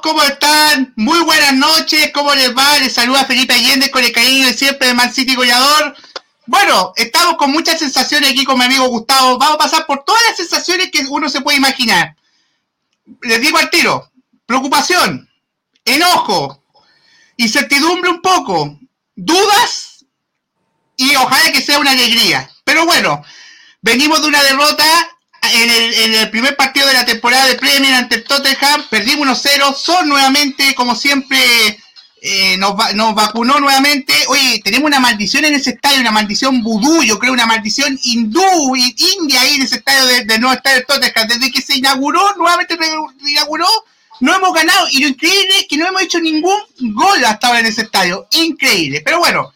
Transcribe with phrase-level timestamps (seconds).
[0.00, 0.92] ¿cómo están?
[0.96, 2.78] Muy buenas noches, ¿cómo les va?
[2.78, 5.94] Les saluda Felipe Allende con el cariño de siempre de Man City Goleador.
[6.46, 9.38] Bueno, estamos con muchas sensaciones aquí con mi amigo Gustavo.
[9.38, 12.16] Vamos a pasar por todas las sensaciones que uno se puede imaginar.
[13.22, 14.10] Les digo al tiro,
[14.46, 15.28] preocupación,
[15.84, 16.62] enojo,
[17.36, 18.78] incertidumbre un poco,
[19.16, 20.04] dudas
[20.96, 22.50] y ojalá que sea una alegría.
[22.64, 23.22] Pero bueno,
[23.80, 24.84] venimos de una derrota
[25.42, 30.08] en el, primer partido de la temporada de Premier ante el Tottenham, perdimos 1-0, Son
[30.08, 31.38] nuevamente, como siempre,
[32.20, 32.76] eh, nos,
[33.14, 34.14] vacunó nuevamente.
[34.28, 38.76] Oye, tenemos una maldición en ese estadio, una maldición vudú, yo creo, una maldición hindú,
[38.76, 41.28] india ahí en ese estadio del de nuevo estadio de Tottenham.
[41.28, 42.78] Desde que se inauguró, nuevamente
[43.26, 43.66] inauguró,
[44.20, 44.86] no hemos ganado.
[44.92, 46.60] Y lo increíble es que no hemos hecho ningún
[46.94, 48.28] gol hasta ahora en ese estadio.
[48.30, 49.02] Increíble.
[49.04, 49.51] Pero bueno,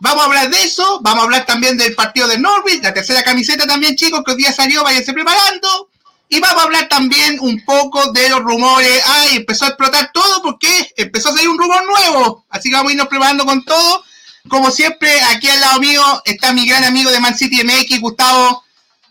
[0.00, 3.22] Vamos a hablar de eso, vamos a hablar también del partido de Norwich, la tercera
[3.22, 5.88] camiseta también, chicos, que hoy día salió, váyanse preparando.
[6.28, 9.02] Y vamos a hablar también un poco de los rumores.
[9.06, 12.44] Ay, empezó a explotar todo porque empezó a salir un rumor nuevo.
[12.50, 14.02] Así que vamos a irnos preparando con todo.
[14.48, 18.64] Como siempre, aquí al lado mío está mi gran amigo de Man City MX, Gustavo.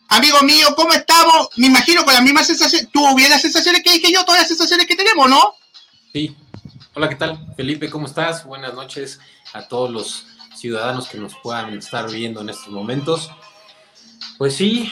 [0.10, 1.50] Amigo mío, ¿cómo estamos?
[1.56, 2.90] Me imagino con las mismas sensaciones.
[2.92, 4.26] ¿Tuvo bien las sensaciones que dije yo?
[4.26, 5.56] Todas las sensaciones que tenemos, ¿no?
[6.12, 6.36] Sí.
[6.94, 7.40] Hola, ¿qué tal?
[7.56, 8.44] Felipe, ¿cómo estás?
[8.44, 9.20] Buenas noches
[9.54, 10.26] a todos los
[10.66, 13.30] ciudadanos que nos puedan estar viendo en estos momentos.
[14.40, 14.90] Pues sí,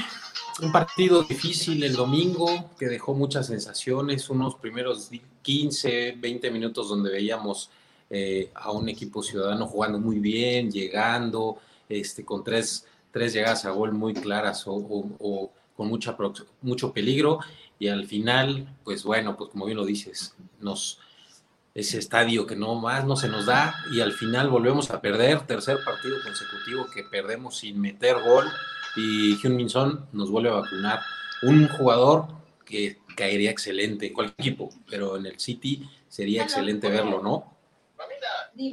[0.62, 5.10] un partido difícil el domingo que dejó muchas sensaciones, unos primeros
[5.42, 7.72] 15, 20 minutos donde veíamos
[8.08, 11.58] eh, a un equipo ciudadano jugando muy bien, llegando,
[11.90, 16.16] este, con tres, tres llegadas a gol muy claras o, con mucha,
[16.62, 17.40] mucho peligro
[17.80, 21.00] y al final, pues bueno, pues como bien lo dices, nos,
[21.76, 25.42] ese estadio que no más no se nos da y al final volvemos a perder,
[25.48, 28.46] tercer partido consecutivo que perdemos sin meter gol
[28.96, 31.00] y Hyun Min Son nos vuelve a vacunar.
[31.42, 32.28] Un jugador
[32.64, 37.54] que caería excelente en cualquier equipo, pero en el City sería excelente verlo, ¿no?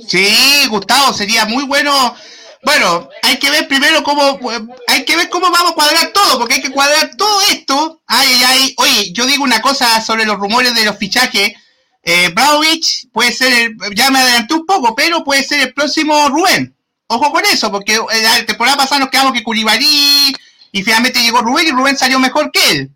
[0.06, 0.28] Sí,
[0.69, 2.15] Gustavo, sería muy bueno.
[2.62, 4.38] Bueno, hay que ver primero cómo,
[4.87, 8.03] hay que ver cómo vamos a cuadrar todo, porque hay que cuadrar todo esto.
[8.06, 8.75] Ay, ay, ay.
[8.77, 11.55] Oye, yo digo una cosa sobre los rumores de los fichajes
[12.03, 12.34] eh,
[13.12, 16.75] puede ser, el, ya me adelanté un poco, pero puede ser el próximo Rubén.
[17.06, 20.34] Ojo con eso, porque eh, la temporada pasada nos quedamos que Culibarí
[20.72, 22.91] y finalmente llegó Rubén y Rubén salió mejor que él.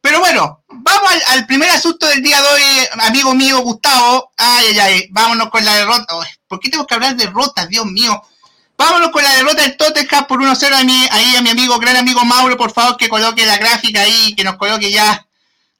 [0.00, 2.62] Pero bueno, vamos al, primer asunto del día de hoy,
[3.00, 4.32] amigo mío Gustavo.
[4.36, 6.14] Ay, ay, ay, vámonos con la derrota.
[6.48, 8.20] ¿Por qué tengo que hablar de derrotas, Dios mío?
[8.78, 11.96] Vámonos con la derrota del Tottenham por 1-0 a mi, ahí a mi amigo, gran
[11.96, 15.26] amigo Mauro, por favor, que coloque la gráfica ahí, que nos coloque ya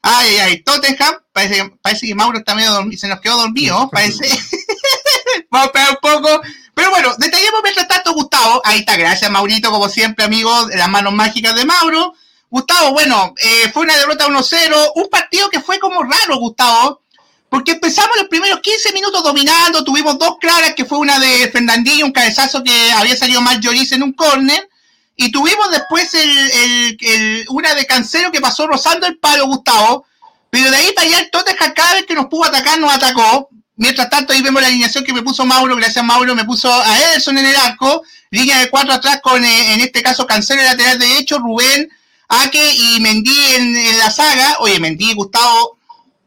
[0.03, 3.89] Ay, ay, ay, Tottenham, parece, parece que Mauro está medio dormido, se nos quedó dormido,
[3.91, 4.27] parece.
[5.51, 6.43] Vamos a esperar un poco.
[6.75, 8.63] Pero bueno, detallemos mientras tanto, Gustavo.
[8.65, 12.15] Ahí está, gracias, Maurito, como siempre, amigo de las manos mágicas de Mauro.
[12.49, 17.03] Gustavo, bueno, eh, fue una derrota 1-0, un partido que fue como raro, Gustavo,
[17.49, 22.07] porque empezamos los primeros 15 minutos dominando, tuvimos dos claras, que fue una de Fernandinho,
[22.07, 24.69] un cabezazo que había salido mal Lloris en un córner,
[25.17, 30.07] y tuvimos después el, una de Cancelo que pasó rozando el palo, Gustavo.
[30.51, 33.49] Pero de ahí para allá el Tottenham cada vez que nos pudo atacar nos atacó.
[33.77, 36.99] Mientras tanto ahí vemos la alineación que me puso Mauro, gracias Mauro, me puso a
[36.99, 40.99] Ederson en el arco, línea de cuatro atrás con eh, en este caso Cancelo lateral
[40.99, 41.89] derecho, Rubén,
[42.29, 44.57] Ake y Mendy en, la saga.
[44.61, 45.79] Oye, Mendy, Gustavo,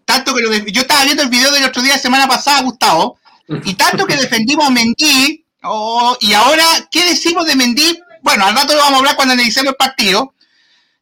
[0.06, 3.18] tanto que lo yo estaba viendo el video del otro día, semana pasada, Gustavo,
[3.64, 8.00] y tanto que defendimos a Mendy, oh, y ahora, ¿qué decimos de Mendy?
[8.24, 10.34] Bueno, al rato lo vamos a hablar cuando analicemos el partido.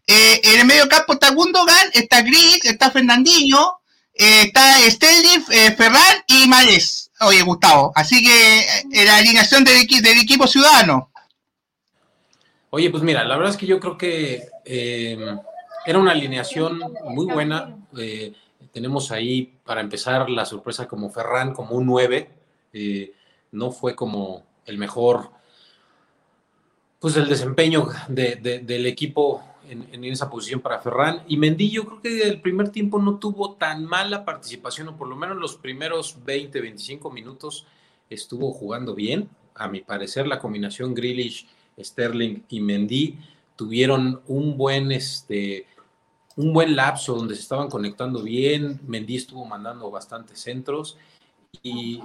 [0.07, 3.79] Eh, en el medio campo está Gundogan, está Gris, está Fernandinho,
[4.13, 7.11] eh, está Sterling, eh, Ferran y Mares.
[7.21, 7.91] Oye, Gustavo.
[7.95, 11.11] Así que la alineación del, del, equipo ciudadano.
[12.71, 17.77] Oye, pues mira, la verdad es que yo creo que era una alineación muy buena.
[18.73, 22.29] tenemos ahí, para empezar, la sorpresa como Ferran, como un 9.
[23.51, 25.31] no fue como el mejor
[27.01, 31.23] pues el desempeño del equipo en, esa posición para Ferran.
[31.27, 35.07] Y Mendy, yo creo que el primer tiempo no tuvo tan mala participación, o por
[35.07, 37.65] lo menos los primeros 20, 25 minutos
[38.07, 39.27] estuvo jugando bien.
[39.55, 41.47] A mi parecer, la combinación Grealish,
[41.79, 43.17] Sterling y Mendy
[43.55, 45.65] tuvieron un buen, este,
[46.35, 48.79] un buen lapso donde se estaban conectando bien.
[48.85, 50.99] Mendy estuvo mandando bastantes centros
[51.63, 51.99] y,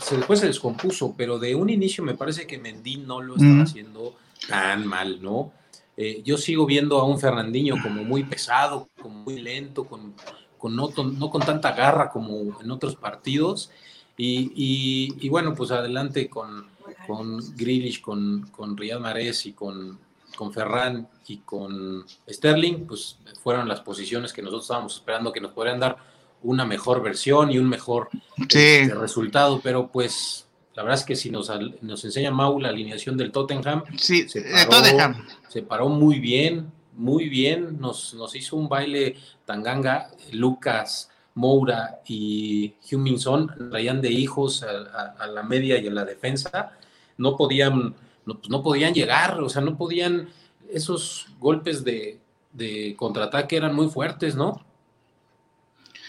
[0.00, 3.62] se, después se descompuso, pero de un inicio me parece que Mendy no lo estaba
[3.62, 4.14] haciendo
[4.48, 5.52] tan mal, ¿no?
[5.96, 10.14] Eh, yo sigo viendo a un Fernandinho como muy pesado, como muy lento, con,
[10.58, 13.70] con no, no, con tanta garra como en otros partidos.
[14.16, 16.66] Y, y, bueno, pues adelante con,
[17.06, 19.98] con Grealish, con, con Riyad Mahrez y con,
[20.36, 25.52] con Ferran y con Sterling, pues fueron las posiciones que nosotros estábamos esperando que nos
[25.52, 26.11] podrían dar
[26.42, 31.30] una mejor versión y un mejor este, resultado, pero pues la verdad es que si
[31.30, 31.50] nos,
[31.82, 35.14] nos enseña Mau la alineación del Tottenham, sí, se, paró,
[35.48, 42.74] se paró muy bien, muy bien, nos, nos hizo un baile tanganga, Lucas, Moura y
[42.90, 46.72] Huminson traían de hijos a, la media y a la defensa,
[47.16, 47.94] no podían,
[48.26, 50.28] no, pues, no, podían llegar, o sea, no podían,
[50.70, 52.20] esos golpes de,
[52.52, 54.64] de contraataque eran muy fuertes, ¿no?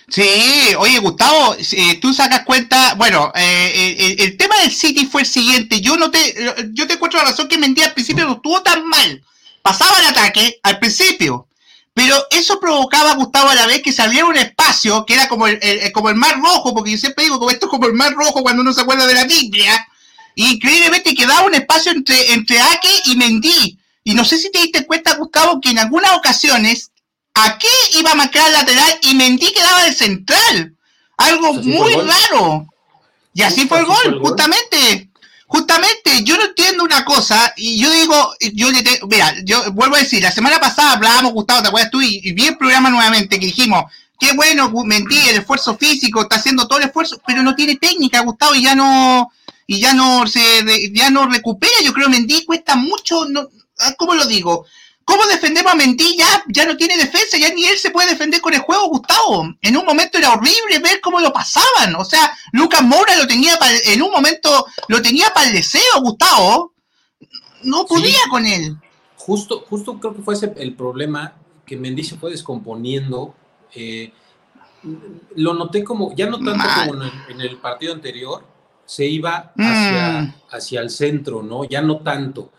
[0.09, 1.55] Sí, oye Gustavo,
[2.01, 6.35] tú sacas cuenta, bueno, eh, el, tema del City fue el siguiente, yo no te,
[6.73, 9.23] yo te encuentro la razón que Mendy al principio no estuvo tan mal,
[9.61, 11.47] pasaba el ataque al principio,
[11.93, 15.59] pero eso provocaba, Gustavo, a la vez que saliera un espacio que era como el,
[15.93, 18.43] como el mar rojo, porque yo siempre digo, como esto es como el mar rojo
[18.43, 19.87] cuando uno se acuerda de la Biblia,
[20.35, 24.59] y increíblemente quedaba un espacio entre, entre Ake y Mendy, y no sé si te
[24.59, 26.91] diste cuenta, Gustavo, que en algunas ocasiones
[27.35, 30.75] Aquí iba a marcar lateral y Mendy quedaba de central.
[31.17, 32.67] Algo muy raro.
[33.33, 35.09] Y así fue el gol, justamente.
[35.47, 39.99] Justamente, yo no entiendo una cosa, y yo digo, yo le mira, yo vuelvo a
[39.99, 42.01] decir, la semana pasada hablábamos, Gustavo, ¿te acuerdas tú?
[42.01, 43.83] Y, vi el programa nuevamente, que dijimos,
[44.19, 48.21] qué bueno, Mendy, el esfuerzo físico, está haciendo todo el esfuerzo, pero no tiene técnica,
[48.21, 49.31] Gustavo, y ya no,
[49.67, 50.41] y ya no se,
[50.91, 53.47] ya no recupera, yo creo, Mendy cuesta mucho, no,
[53.97, 54.65] ¿cómo lo digo?
[55.05, 56.17] ¿Cómo defendemos a Mendy?
[56.47, 59.53] Ya, no tiene defensa, ya ni él se puede defender con el juego, Gustavo.
[59.61, 61.95] En un momento era horrible ver cómo lo pasaban.
[61.97, 66.73] O sea, Lucas Moura lo tenía en un momento, lo tenía para el deseo, Gustavo.
[67.63, 68.77] No podía con él.
[69.17, 71.33] Justo, justo creo que fue ese el problema,
[71.65, 73.35] que Mendy se fue descomponiendo.
[73.75, 74.11] Eh,
[75.35, 78.45] lo noté como, ya no tanto como en el, partido anterior,
[78.85, 80.33] se iba hacia, mm.
[80.51, 81.63] hacia el centro, ¿no?
[81.63, 82.51] Ya no tanto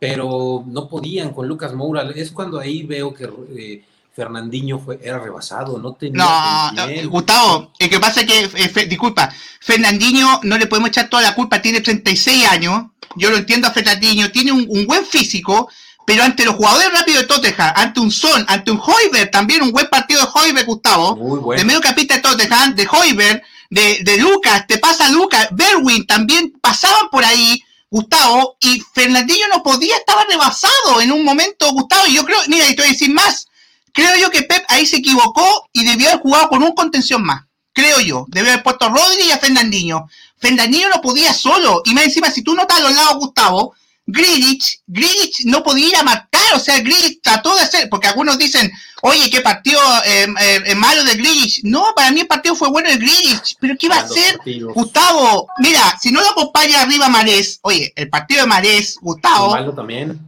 [0.00, 2.10] pero no podían con Lucas Moura.
[2.16, 3.84] Es cuando ahí veo que eh,
[4.16, 6.72] Fernandinho fue, era rebasado, no tenía.
[6.74, 9.30] No, eh, Gustavo, el que pasa es que, eh, disculpa,
[9.60, 13.72] Fernandinho no le podemos echar toda la culpa, tiene 36 años, yo lo entiendo a
[13.72, 15.68] Fernandinho, tiene un, buen físico,
[16.06, 19.70] pero ante los jugadores rápidos de Tottenham, ante un Son, ante un Hoiber, también un
[19.70, 24.16] buen partido de Hoiber, Gustavo, Muy de medio capita de Tottenham, de Hoiber, de, de
[24.16, 30.24] Lucas, te pasa Lucas, Berwin, también pasaban por ahí Gustavo, y Fernandinho no podía, estaba
[30.24, 33.48] rebasado en un momento, Gustavo, y yo creo, mira, y te voy a decir más,
[33.92, 37.44] creo yo que Pep ahí se equivocó y debió haber jugado con un contención más,
[37.72, 40.08] creo yo, debió haber puesto a Rodri y a Fernandinho.
[40.38, 43.74] Fernandinho no podía solo, y más encima, si tú notas a los lados, Gustavo,
[44.10, 48.38] Grilich, Grilich no podía ir a marcar, o sea, Grilich trató de hacer, porque algunos
[48.38, 48.70] dicen,
[49.02, 50.26] oye, qué partido eh,
[50.66, 51.60] eh, malo de Grilich.
[51.64, 54.38] No, para mí el partido fue bueno de Grilich, pero ¿qué iba a hacer?
[54.74, 59.52] Gustavo, mira, si no lo acompaña arriba Marés, oye, el partido de Marés, Gustavo.
[59.52, 60.18] Malo también.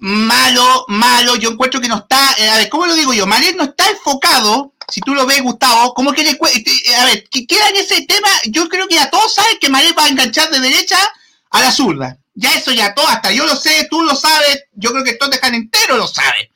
[0.00, 3.26] Malo, malo, yo encuentro que no está, eh, a ver, ¿cómo lo digo yo?
[3.26, 6.38] Marés no está enfocado, si tú lo ves, Gustavo, como que le
[6.96, 9.94] a ver, que queda en ese tema, yo creo que ya todos saben que Marés
[9.96, 10.96] va a enganchar de derecha
[11.50, 12.19] a la zurda.
[12.34, 15.30] Ya eso ya todo, hasta yo lo sé, tú lo sabes, yo creo que todo
[15.30, 16.50] Tottenham entero lo sabe.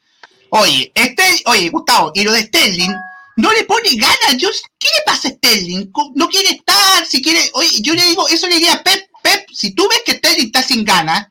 [0.51, 2.93] Oye, este, oye, Gustavo, y lo de Sterling,
[3.37, 4.37] no le pone ganas.
[4.79, 5.91] ¿Qué le pasa a Sterling?
[6.15, 7.51] No quiere estar, si quiere.
[7.55, 10.47] Oye, yo le digo, eso le diría a Pep, Pep, si tú ves que Sterling
[10.47, 11.27] está sin ganas,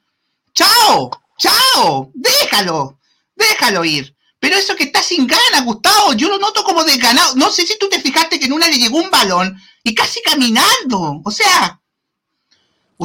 [0.54, 3.00] chao, chao, déjalo,
[3.36, 4.14] déjalo ir.
[4.40, 7.34] Pero eso que está sin ganas, Gustavo, yo lo noto como desganado.
[7.36, 10.22] No sé si tú te fijaste que en una le llegó un balón y casi
[10.22, 11.22] caminando.
[11.24, 11.80] O sea,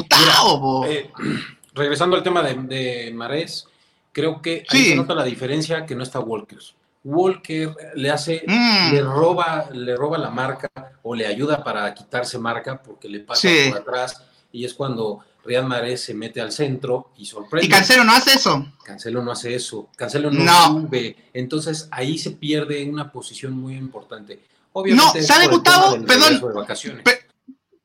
[0.03, 0.87] Gustavo.
[0.87, 1.11] Eh,
[1.75, 3.67] regresando al tema de, de Marés,
[4.13, 6.59] creo que ahí se nota la diferencia que no está Walker.
[7.05, 8.93] Walker le hace, mm.
[8.93, 10.69] le roba, le roba la marca
[11.03, 15.65] o le ayuda para quitarse marca porque le pasa por atrás y es cuando Riyad
[15.65, 17.67] Marés se mete al centro y sorprende.
[17.67, 18.67] Y Cancelo no hace eso.
[18.85, 19.89] Cancelo no hace eso.
[19.97, 21.17] Cancelo no, sube.
[21.33, 24.41] Entonces ahí se pierde una posición muy importante.
[24.73, 26.05] Obviamente, no, ¿sabe Gustavo?
[26.05, 26.63] Perdón.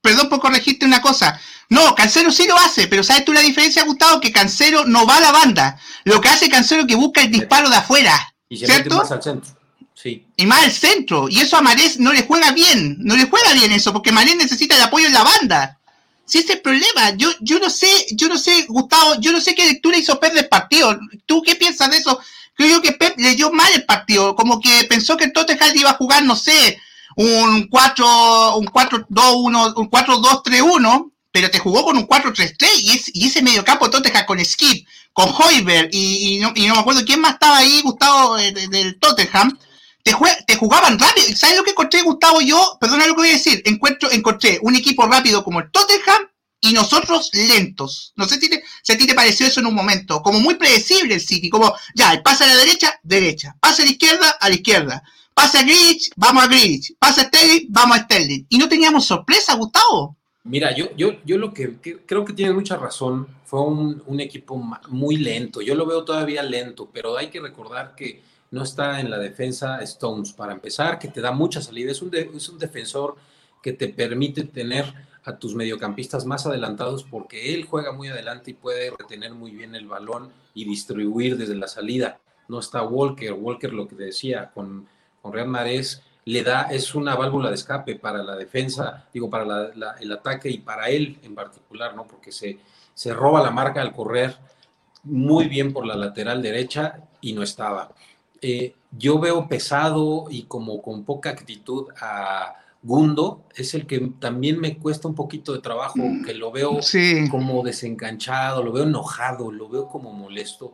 [0.03, 1.39] Perdón por corregirte una cosa.
[1.69, 4.19] No, Cancelo sí lo hace, pero ¿sabes tú la diferencia, Gustavo?
[4.19, 5.79] Que Cancelo no va a la banda.
[6.03, 8.35] Lo que hace Cancelo es que busca el disparo de afuera.
[8.49, 8.97] Y se ¿cierto?
[8.97, 9.49] más al centro.
[9.95, 10.27] Sí.
[10.35, 11.29] Y más al centro.
[11.29, 12.97] Y eso a Marés no le juega bien.
[12.99, 15.79] No le juega bien eso, porque Marés necesita el apoyo en la banda.
[16.25, 17.11] Si ese es el problema.
[17.15, 20.33] Yo, yo no sé, yo no sé, Gustavo, yo no sé qué lectura hizo Pep
[20.33, 20.99] del partido.
[21.25, 22.19] ¿Tú qué piensas de eso?
[22.55, 24.35] Creo que Pep leyó mal el partido.
[24.35, 26.77] Como que pensó que Tottenham iba a jugar, no sé,
[27.15, 33.89] un 4, un 4-2-1, un 4-2-3-1 pero te jugó con un 4-3-3 y, ese mediocampo
[33.89, 38.51] Tottenham con Skip, con Hoiberg y, no, me acuerdo quién más estaba ahí, Gustavo, eh,
[38.51, 39.57] del Tottenham,
[40.03, 40.13] te,
[40.45, 41.35] te jugaban rápido.
[41.35, 42.39] ¿Sabes lo que encontré, Gustavo?
[42.39, 46.27] Yo, perdona lo que voy a decir, encuentro, encontré un equipo rápido como el Tottenham
[46.61, 48.13] y nosotros lentos.
[48.15, 48.47] No sé si,
[48.83, 51.75] si a ti te pareció eso en un momento, como muy predecible el City, como
[51.95, 55.03] ya, el pase a la derecha, derecha, pase a la izquierda, a la izquierda
[55.33, 55.65] Pase a
[56.15, 56.95] vamos a Grich.
[56.97, 58.45] Pase a Sterling, vamos a Sterling.
[58.49, 60.17] Y no teníamos sorpresa, Gustavo.
[60.45, 64.57] Mira, yo, yo, yo lo que, creo que tienes mucha razón, fue un, un, equipo
[64.89, 65.61] muy lento.
[65.61, 68.21] Yo lo veo todavía lento, pero hay que recordar que
[68.51, 70.33] no está en la defensa Stones.
[70.33, 71.91] Para empezar, que te da mucha salida.
[71.91, 73.15] Es un, es un defensor
[73.61, 78.55] que te permite tener a tus mediocampistas más adelantados porque él juega muy adelante y
[78.55, 82.19] puede retener muy bien el balón y distribuir desde la salida.
[82.49, 83.33] No está Walker.
[83.33, 84.87] Walker, lo que decía, con,
[85.23, 89.71] con Real Marés le da, es una válvula de escape para la defensa, digo, para
[89.99, 92.05] el ataque y para él en particular, ¿no?
[92.05, 92.59] Porque se,
[92.93, 94.37] se roba la marca al correr
[95.03, 97.93] muy bien por la lateral derecha y no estaba.
[98.41, 104.59] Eh, yo veo pesado y como con poca actitud a Gundo, es el que también
[104.59, 106.79] me cuesta un poquito de trabajo, que lo veo
[107.31, 110.73] como desenganchado, lo veo enojado, lo veo como molesto.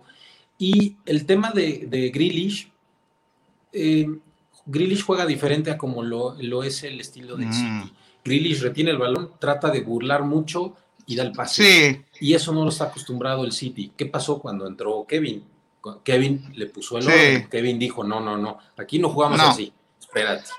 [0.57, 2.71] Y el tema de, de Grealish,
[3.71, 4.07] eh,
[4.69, 7.53] Grealish juega diferente a como lo, lo es el estilo de mm.
[7.53, 7.93] City.
[8.23, 12.05] Grealish retiene el balón, trata de burlar mucho y da el pase.
[12.19, 13.91] Y eso no lo está acostumbrado el City.
[13.97, 15.43] ¿Qué pasó cuando entró Kevin?
[16.03, 17.49] Kevin le puso el orden.
[17.49, 19.73] Kevin dijo, no, no, no, aquí no jugamos así.
[19.99, 20.49] Espérate.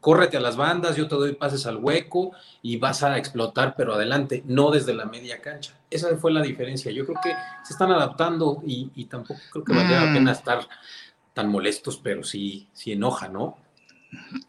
[0.00, 2.32] Córrete a las bandas, yo te doy pases al hueco
[2.62, 5.74] y vas a explotar, pero adelante, no desde la media cancha.
[5.90, 6.92] Esa fue la diferencia.
[6.92, 7.34] Yo creo que
[7.64, 10.14] se están adaptando y, tampoco creo que valga la mm.
[10.14, 10.68] pena estar
[11.34, 13.58] tan molestos, pero sí, sí enoja, ¿no?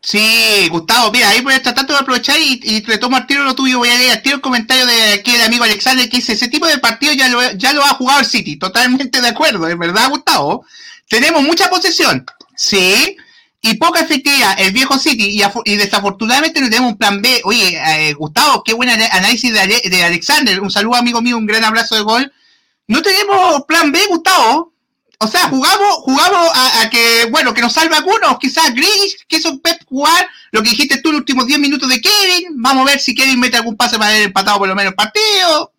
[0.02, 3.56] Sí, Gustavo, mira, ahí voy a tratar de aprovechar y, y retomo al tiro lo
[3.56, 6.34] tuyo, voy a leer al tiro el comentario de aquí el amigo Alexander que dice,
[6.34, 9.68] ese tipo de partido ya lo, ya lo ha jugado el City, totalmente de acuerdo,
[9.68, 10.66] es verdad, Gustavo.
[11.10, 12.24] Tenemos mucha posesión,
[12.56, 13.18] sí,
[13.62, 17.42] y poca efectividad, el viejo City, y, desafortunadamente no tenemos un plan B.
[17.46, 21.64] Oye, eh, Gustavo, qué buen análisis de, de Alexander, un saludo amigo mío, un gran
[21.64, 22.32] abrazo de gol.
[22.88, 24.75] No tenemos plan B, Gustavo,
[25.20, 29.60] o sea, jugamos, jugamos a, que, bueno, que nos salve algunos, quizás Gris, que eso
[29.60, 33.00] Pep jugar, lo que dijiste tú los últimos 10 minutos de Kevin, vamos a ver
[33.00, 35.72] si Kevin mete algún pase para haber empatado por lo menos el partido.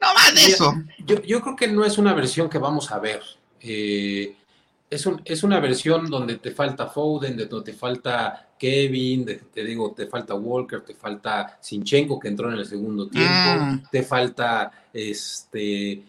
[0.00, 0.74] No más de eso.
[1.06, 3.22] Yo, yo, creo que no es una versión que vamos a ver.
[3.60, 4.34] Eh,
[4.90, 9.92] es, un, es una versión donde te falta Foden, donde te falta Kevin, te digo,
[9.92, 13.82] te falta Walker, te falta Sinchenko que entró en el segundo tiempo, mm.
[13.90, 16.02] te falta este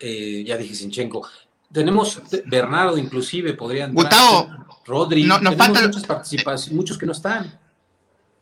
[0.00, 1.28] eh, ya dije Sinchenko,
[1.72, 3.94] tenemos Bernardo, inclusive, podrían.
[3.94, 4.50] Gustavo.
[4.86, 5.24] Rodri.
[5.24, 7.58] No, nos falta muchas participaciones, muchos que no están.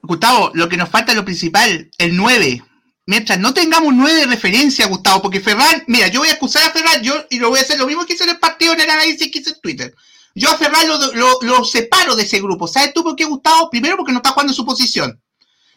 [0.02, 2.62] Gustavo, lo que nos falta es lo principal, el 9.
[3.06, 6.70] Mientras no tengamos 9 de referencia, Gustavo, porque Ferran, mira, yo voy a acusar a
[6.70, 8.80] Ferran, yo, y lo voy a hacer lo mismo que hice en el partido en
[8.80, 9.94] el análisis que hice en Twitter.
[10.34, 12.68] Yo a Ferran lo, lo, lo separo de ese grupo.
[12.68, 13.70] ¿Sabes tú por qué, Gustavo?
[13.70, 15.20] Primero, porque no está jugando en su posición.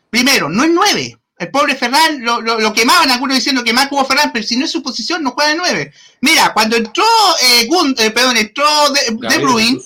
[0.10, 1.18] Primero, no es 9.
[1.40, 4.66] El pobre Ferran lo, lo, quemaban, algunos diciendo que más jugó Ferran, pero si no
[4.66, 5.94] es su posición, no juega de nueve.
[6.20, 7.06] Mira, cuando entró
[7.42, 9.82] eh, eh perdón, entró De, de Bruin,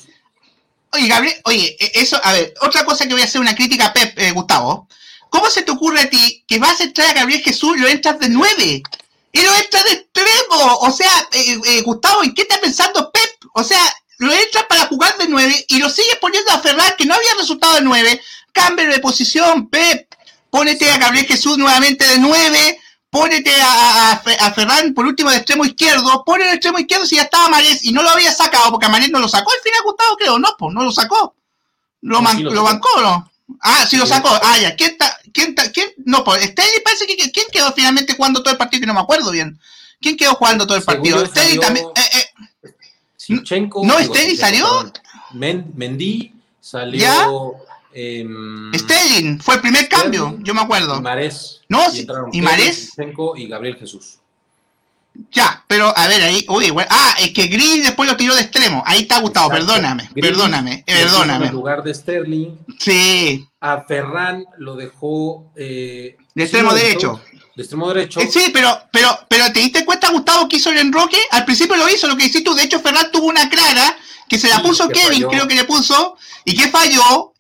[0.94, 3.86] oye, Gabriel, oye, e, eso, a ver, otra cosa que voy a hacer una crítica
[3.86, 4.88] a Pep, eh, Gustavo.
[5.30, 7.88] ¿Cómo se te ocurre a ti que vas a entrar a Gabriel Jesús y lo
[7.88, 8.82] entras de nueve?
[9.32, 10.78] Y lo entras de extremo.
[10.82, 13.50] O sea, eh, eh, Gustavo, ¿en qué está pensando Pep?
[13.54, 13.82] O sea,
[14.18, 17.36] lo entras para jugar de nueve y lo sigues poniendo a Ferran, que no había
[17.38, 18.22] resultado de nueve.
[18.52, 20.08] Cambio de posición, Pep
[20.54, 22.80] Pónete a Gabriel Jesús nuevamente de 9,
[23.10, 27.24] pónete a, a, Ferran por último de extremo izquierdo, pone el extremo izquierdo si ya
[27.24, 30.16] estaba Marés y no lo había sacado, porque Marés no lo sacó al final Gustavo,
[30.16, 31.34] creo, no, pues no lo sacó.
[32.02, 33.32] Lo, lo, bancó, ¿no?
[33.62, 34.30] Ah, sí lo sacó.
[34.44, 34.76] Ah, ya.
[34.76, 35.18] ¿Quién está?
[35.34, 35.72] ¿Quién está?
[35.72, 35.90] ¿Quién?
[36.06, 38.82] No, pues Steady parece que ¿quién quedó finalmente jugando todo el partido?
[38.82, 39.60] Que no me acuerdo bien.
[40.00, 41.26] ¿Quién quedó jugando todo el partido?
[41.26, 41.88] Steady también.
[41.96, 42.74] Eh, eh.
[43.82, 44.94] ¿No Steady salió?
[45.32, 46.32] Mendy
[46.62, 47.56] salió.
[47.94, 48.28] Eh,
[49.42, 50.98] fue el primer cambio, yo me acuerdo.
[50.98, 51.62] Y Marés.
[51.70, 51.82] No,
[52.32, 52.92] y, Marés.
[53.36, 54.20] y Gabriel Jesús.
[55.32, 58.84] Ya, pero a ver, ahí, uy, ah, es que Gris después lo tiró de extremo.
[58.86, 61.48] Ahí está Gustavo, perdóname, perdóname, perdóname.
[61.48, 62.58] En lugar de Sterling.
[62.80, 63.48] Sí.
[63.60, 65.52] A Ferran lo dejó.
[65.56, 67.22] Eh, de extremo derecho.
[67.56, 68.20] De extremo derecho.
[68.22, 71.18] Eh, sí, pero, pero, pero ¿te diste cuenta, Gustavo, que hizo el enroque?
[71.30, 72.56] Al principio lo hizo, lo que hiciste tú.
[72.56, 73.96] De hecho, Ferran tuvo una clara
[74.28, 77.33] que se la puso Kevin, creo que le puso, y que falló,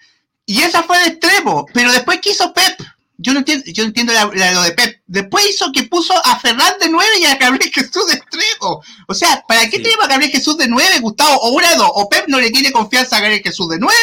[0.45, 1.65] y esa fue de extremo.
[1.73, 2.79] Pero después que hizo Pep,
[3.17, 5.01] yo no entiendo, yo entiendo lo de Pep.
[5.07, 8.83] Después hizo que puso a Ferran de 9 y a Gabriel Jesús de extremo.
[9.07, 11.38] O sea, ¿para qué tenemos a Gabriel Jesús de 9, Gustavo?
[11.41, 13.95] O una dos, o Pep no le tiene confianza a Gabriel Jesús de 9,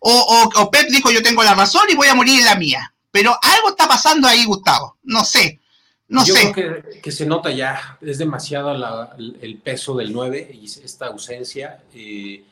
[0.00, 2.92] o, o, Pep dijo yo tengo la razón y voy a morir en la mía.
[3.10, 4.96] Pero algo está pasando ahí, Gustavo.
[5.04, 5.60] No sé.
[6.08, 6.52] No yo sé.
[6.52, 8.72] Creo que, que, se nota ya, es demasiado
[9.18, 11.80] el peso del 9 y esta ausencia.
[11.94, 12.42] Eh,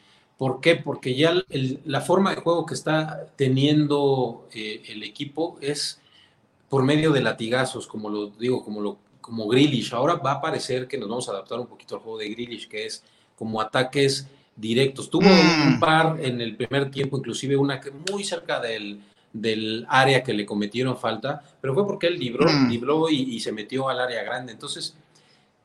[0.40, 0.76] ¿Por qué?
[0.76, 1.34] Porque ya
[1.84, 6.00] la forma de juego que está teniendo eh, el equipo es
[6.70, 9.92] por medio de latigazos, como lo digo, como lo como Grealish.
[9.92, 12.68] Ahora va a parecer que nos vamos a adaptar un poquito al juego de Grealish,
[12.68, 13.04] que es
[13.36, 15.10] como ataques directos.
[15.10, 15.78] Tuvo un mm.
[15.78, 18.98] par en el primer tiempo, inclusive una que muy cerca del,
[19.34, 23.08] del área que le cometieron falta, pero fue porque él libró, mm.
[23.10, 24.52] y, se metió al área grande.
[24.52, 24.96] Entonces,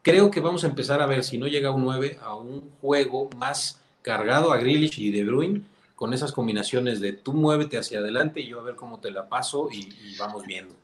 [0.01, 3.29] creo que vamos a empezar a ver, si no llega un 9, a un juego
[3.37, 5.61] más cargado a Grealish y De Bruyne,
[5.95, 9.27] con esas combinaciones de tú muévete hacia adelante y yo a ver cómo te la
[9.27, 10.75] paso y, vamos viendo.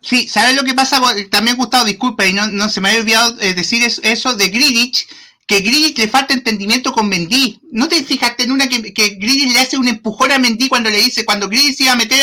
[0.00, 1.00] Sí, ¿sabes lo que pasa?
[1.30, 5.08] También, Gustavo, disculpa, y no, no se me había olvidado eh, decir eso de Grealish,
[5.44, 7.60] que Grealish le falta entendimiento con Mendy.
[7.72, 10.98] ¿No te fijaste en una que, que le hace un empujón a Mendy cuando le
[10.98, 12.20] dice, cuando Grealish iba a meter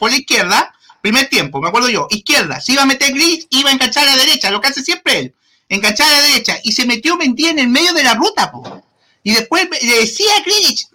[0.00, 3.68] por la izquierda, primer tiempo, me acuerdo yo, izquierda, se iba a meter Grealish, iba
[3.68, 5.34] a enganchar a la derecha, lo que hace siempre él,
[5.68, 8.82] enganchar a la derecha, y se metió Mendy en el medio de la ruta, po.
[9.22, 10.42] Y después le decía a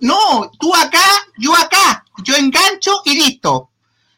[0.02, 1.06] no, tú acá,
[1.38, 3.70] yo acá, yo engancho y listo.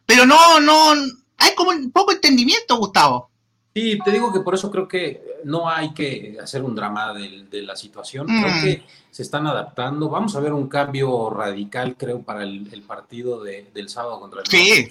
[0.06, 0.94] Pero no, no,
[1.38, 3.30] hay como un poco entendimiento, Gustavo.
[3.76, 7.62] Sí, te digo que por eso creo que no hay que hacer un drama de,
[7.62, 8.26] la situación.
[8.26, 8.64] Creo mm.
[8.64, 10.10] que se están adaptando.
[10.10, 14.90] Vamos a ver un cambio radical, creo, para el, partido del sábado contra el Sí.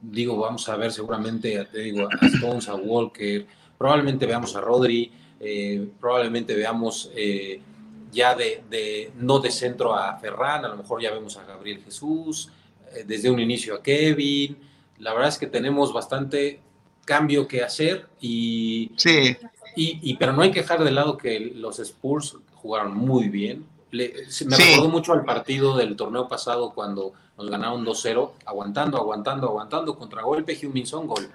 [0.00, 5.10] Digo, vamos a ver seguramente, te digo, a Stones, a Walker, probablemente veamos a Rodri,
[5.40, 7.60] eh, probablemente veamos eh,
[8.10, 12.50] ya de, no de centro a Ferran, a lo mejor ya vemos a Gabriel Jesús,
[12.94, 14.56] eh, desde un inicio a Kevin.
[14.98, 16.60] La verdad es que tenemos bastante
[17.04, 19.36] cambio que hacer y, sí.
[19.76, 23.66] y, pero no hay que dejar de lado que los Spurs jugaron muy bien.
[23.92, 29.96] me recordó mucho al partido del torneo pasado cuando nos ganaron 2-0, aguantando, aguantando, aguantando,
[29.96, 31.30] contra golpe Huminson, gol.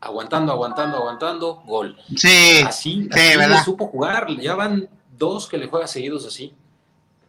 [0.00, 1.98] Aguantando, aguantando, aguantando, gol.
[2.14, 4.28] Sí, así, así supo jugar.
[4.36, 6.54] Ya van dos que le juega seguidos así.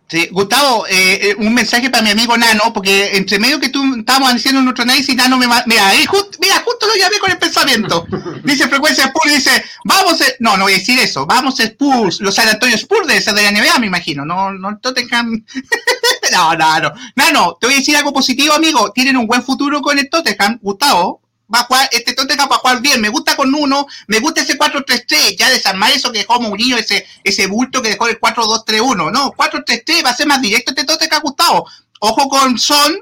[0.09, 3.83] Sí, Gustavo, eh, eh, un mensaje para mi amigo Nano, porque entre medio que tú
[3.93, 8.07] estábamos haciendo nuestro análisis, Nano me mira, mira, justo lo llamé con el pensamiento.
[8.43, 12.33] Dice frecuencia Spurs, dice, vamos, eh, no, no voy a decir eso, vamos Spurs, los
[12.33, 15.45] San Antonio Spurs de esa de la NBA, me imagino, no, no Tottenham.
[16.31, 16.93] no, no, no.
[17.15, 20.57] Nano, te voy a decir algo positivo, amigo, tienen un buen futuro con el Tottenham,
[20.59, 21.21] Gustavo,
[21.53, 24.41] va a jugar, este Tottenham va a jugar bien, me gusta con uno, me gusta
[24.41, 29.11] ese 4-3-3, ya desarmar eso que dejó Mourinho, ese, ese bulto que dejó el 4-2-3-1,
[29.11, 31.67] no, 4-3-3 va a ser más directo este Tottenham, Gustavo,
[31.99, 32.99] ojo con Son,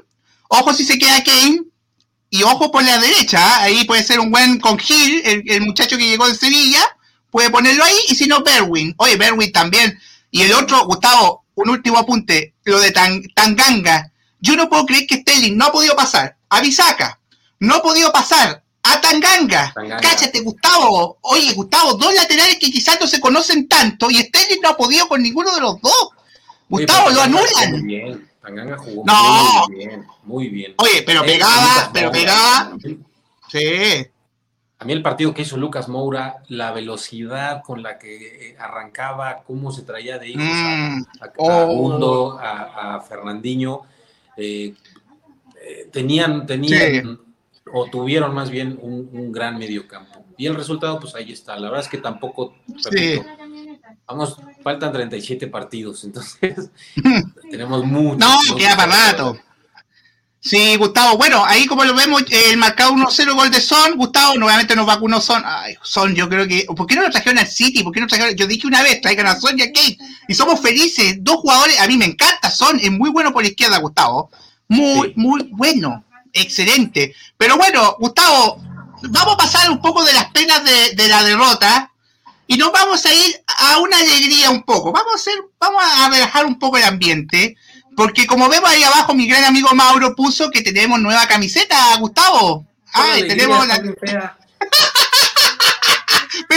[0.48, 1.62] ojo si se queda Kane,
[2.30, 3.62] y ojo por la derecha, ¿ah?
[3.62, 6.80] ahí puede ser un buen con Gil, el, muchacho que llegó de Sevilla,
[7.30, 9.98] puede ponerlo ahí, y si no, Berwin, oye, Berwin también,
[10.30, 12.92] y el otro, Gustavo, un último apunte, lo de
[13.34, 16.36] Tanganga, yo no puedo creer que Sterling no ha podido pasar.
[16.48, 17.17] A Bisaca,
[17.60, 19.72] no ha podido pasar a Tanganga.
[19.74, 21.18] Cállate, Gustavo.
[21.22, 25.08] Oye, Gustavo, dos laterales que quizás no se conocen tanto y Sterling no ha podido
[25.08, 26.08] con ninguno de los dos.
[26.68, 27.70] Gustavo, lo anulan.
[27.72, 28.28] Muy bien.
[28.42, 30.74] Tanganga jugó muy bien, muy bien.
[30.78, 32.76] Oye, pero eh, pegaba, pero pegaba.
[33.50, 34.06] Sí.
[34.80, 39.42] A mí el partido que hizo Lucas Moura, la velocidad con la que eh, arrancaba,
[39.44, 41.06] cómo se traía de hijos a, mm.
[41.20, 42.38] a, oh.
[42.40, 43.82] a, Fernandinho,
[44.36, 44.74] eh,
[45.90, 47.18] tenían, tenían
[47.72, 50.24] o tuvieron más bien un, gran mediocampo.
[50.36, 51.56] Y el resultado, pues ahí está.
[51.56, 52.54] La verdad es que tampoco,
[54.06, 56.70] vamos, faltan 37 partidos, entonces
[57.50, 58.18] tenemos mucho.
[58.18, 59.38] No, queda para rato.
[60.40, 64.76] Sí, Gustavo, bueno, ahí como lo vemos, el marcado 1-0 gol de Son, Gustavo nuevamente
[64.76, 67.82] nos vacunó Son, ay, Son, yo creo que, ¿por qué no lo trajeron al City?
[67.82, 68.36] ¿Por qué no trajeron?
[68.36, 71.80] Yo dije una vez, traigan a Son y a Kate, y somos felices, dos jugadores,
[71.80, 74.30] a mí me encanta Son, es muy bueno por la izquierda, Gustavo,
[74.68, 77.14] muy, muy bueno excelente.
[77.36, 78.60] Pero bueno, Gustavo,
[79.02, 81.90] vamos a pasar un poco de las penas de, la derrota
[82.46, 84.92] y nos vamos a ir a una alegría un poco.
[84.92, 87.56] Vamos a hacer, vamos a relajar un poco el ambiente,
[87.96, 92.66] porque como vemos ahí abajo, mi gran amigo Mauro puso que tenemos nueva camiseta, Gustavo.
[92.92, 94.38] Ay, tenemos la.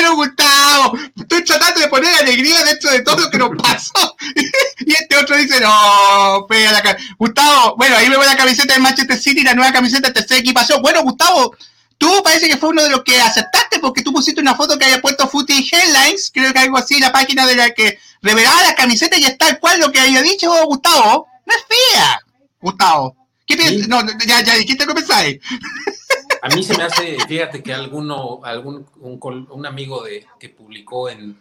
[0.01, 4.15] Pero Gustavo, estoy tratando de poner alegría dentro de todo lo que nos pasó.
[4.79, 9.19] y este otro dice, no, pega la Gustavo, bueno, ahí veo la camiseta de Manchester
[9.19, 10.81] City, la nueva camiseta de tercera equipación.
[10.81, 11.55] Bueno, Gustavo,
[11.99, 14.85] tú parece que fue uno de los que aceptaste porque tú pusiste una foto que
[14.85, 18.73] haya puesto Footy Headlines, creo que algo así, la página de la que revelaba la
[18.73, 21.27] camiseta y está tal cual lo que había dicho Gustavo.
[21.45, 22.19] No es fea,
[22.59, 23.15] Gustavo.
[23.45, 23.87] ¿Qué piensas?
[23.87, 25.39] No, ya, ya que pensáis.
[26.41, 31.37] A mí se me hace, fíjate que alguno, algún, un, amigo de, que publicó en,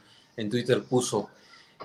[0.51, 1.29] Twitter puso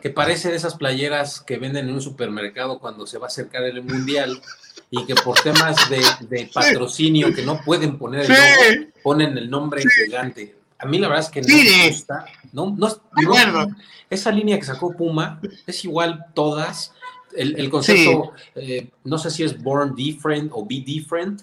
[0.01, 3.63] que parece de esas playeras que venden en un supermercado cuando se va a acercar
[3.63, 4.41] el mundial
[4.89, 9.83] y que por temas de, patrocinio que no pueden poner el nombre, ponen el nombre
[10.05, 10.55] gigante.
[10.77, 12.25] A mí la verdad es que no me gusta.
[12.53, 13.75] No, no,
[14.09, 16.93] esa línea que sacó Puma es igual todas.
[17.35, 21.41] El, concepto, eh, no sé si es Born Different o Be Different,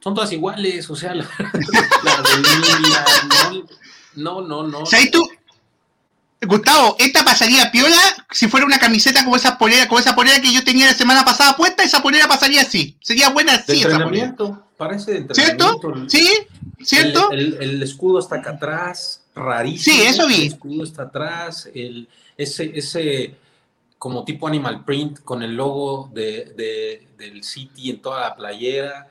[0.00, 1.28] son todas iguales, o sea, la, de
[4.14, 4.86] no, no, no.
[4.86, 5.28] ¿Sabes tú?
[6.40, 10.52] Gustavo, esta pasaría piola si fuera una camiseta como esa polera, como esa polera que
[10.52, 12.96] yo tenía la semana pasada puesta, esa polera pasaría así.
[13.00, 14.36] Sería buena así esa polera.
[14.76, 15.80] Parece de ¿Cierto?
[16.06, 16.32] Sí,
[16.80, 17.32] ¿cierto?
[17.32, 19.96] El, escudo está acá atrás, rarísimo.
[19.96, 20.42] Sí, eso vi.
[20.42, 23.34] El escudo está atrás, el, ese, ese
[23.98, 29.08] como tipo animal print con el logo de, del City en toda la playera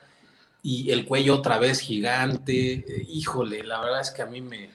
[0.70, 2.84] y el cuello otra vez gigante.
[3.08, 4.70] Híjole, la verdad es que a mí me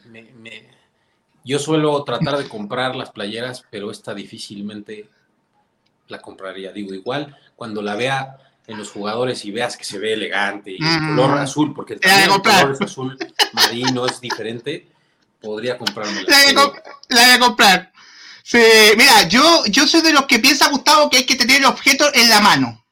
[1.45, 5.09] yo suelo tratar de comprar las playeras, pero esta difícilmente
[6.09, 6.73] la compraría.
[6.73, 10.79] Digo, igual cuando la vea en los jugadores y veas que se ve elegante y
[10.83, 12.01] el color azul, porque el,
[12.41, 13.19] color es azul
[13.53, 14.89] marino, es diferente,
[15.41, 17.93] podría comprarme la voy a comprar.
[18.97, 22.07] mira, yo, yo soy de los que piensa, Gustavo, que hay que tener el objeto
[22.15, 22.85] en la mano.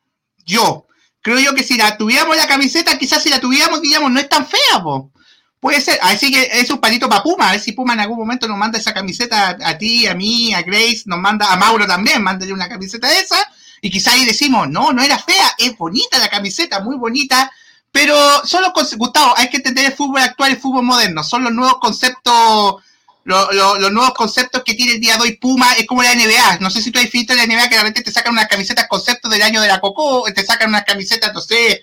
[0.45, 0.87] Yo.
[1.23, 4.29] Creo yo que si la tuviéramos la camiseta, quizás si la tuviéramos, digamos, no es
[4.29, 5.13] tan fea, po.
[5.61, 8.19] Puede ser, así que es un palito para Puma, a ver si Puma en algún
[8.19, 11.87] momento nos manda esa camiseta a, ti, a mí, a Grace, nos manda a Mauro
[11.87, 13.37] también, mándale una camiseta de esa,
[13.83, 17.53] y quizá ahí decimos, no, no era fea, es bonita la camiseta, muy bonita,
[17.93, 21.45] pero son los Gustavo, hay que entender el fútbol actual y el fútbol moderno, son
[21.45, 22.77] los nuevos conceptos,
[23.25, 26.71] los nuevos conceptos que tiene el día de hoy Puma, es como la NBA, no
[26.71, 29.31] sé si tú has visto la NBA que de repente te sacan unas camisetas conceptos
[29.31, 31.83] del año de la Coco, te sacan unas camisetas, no sé,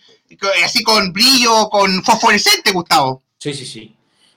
[0.64, 3.24] así con brillo, con fosforescente, Gustavo.
[3.38, 3.96] Sí, sí, sí.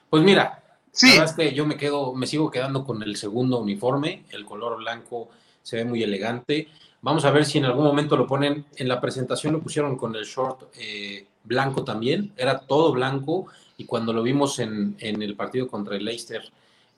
[0.09, 0.61] Pues mira,
[1.01, 4.77] verdad es que yo me quedo, me sigo quedando con el segundo uniforme, el color
[4.77, 5.29] blanco
[5.63, 6.67] se ve muy elegante.
[7.01, 10.15] Vamos a ver si en algún momento lo ponen, en la presentación lo pusieron con
[10.15, 15.67] el short eh, blanco también, era todo blanco y cuando lo vimos en, el partido
[15.67, 16.43] contra el Leicester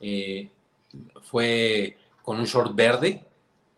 [0.06, 0.50] eh,
[1.22, 3.24] fue con un short verde,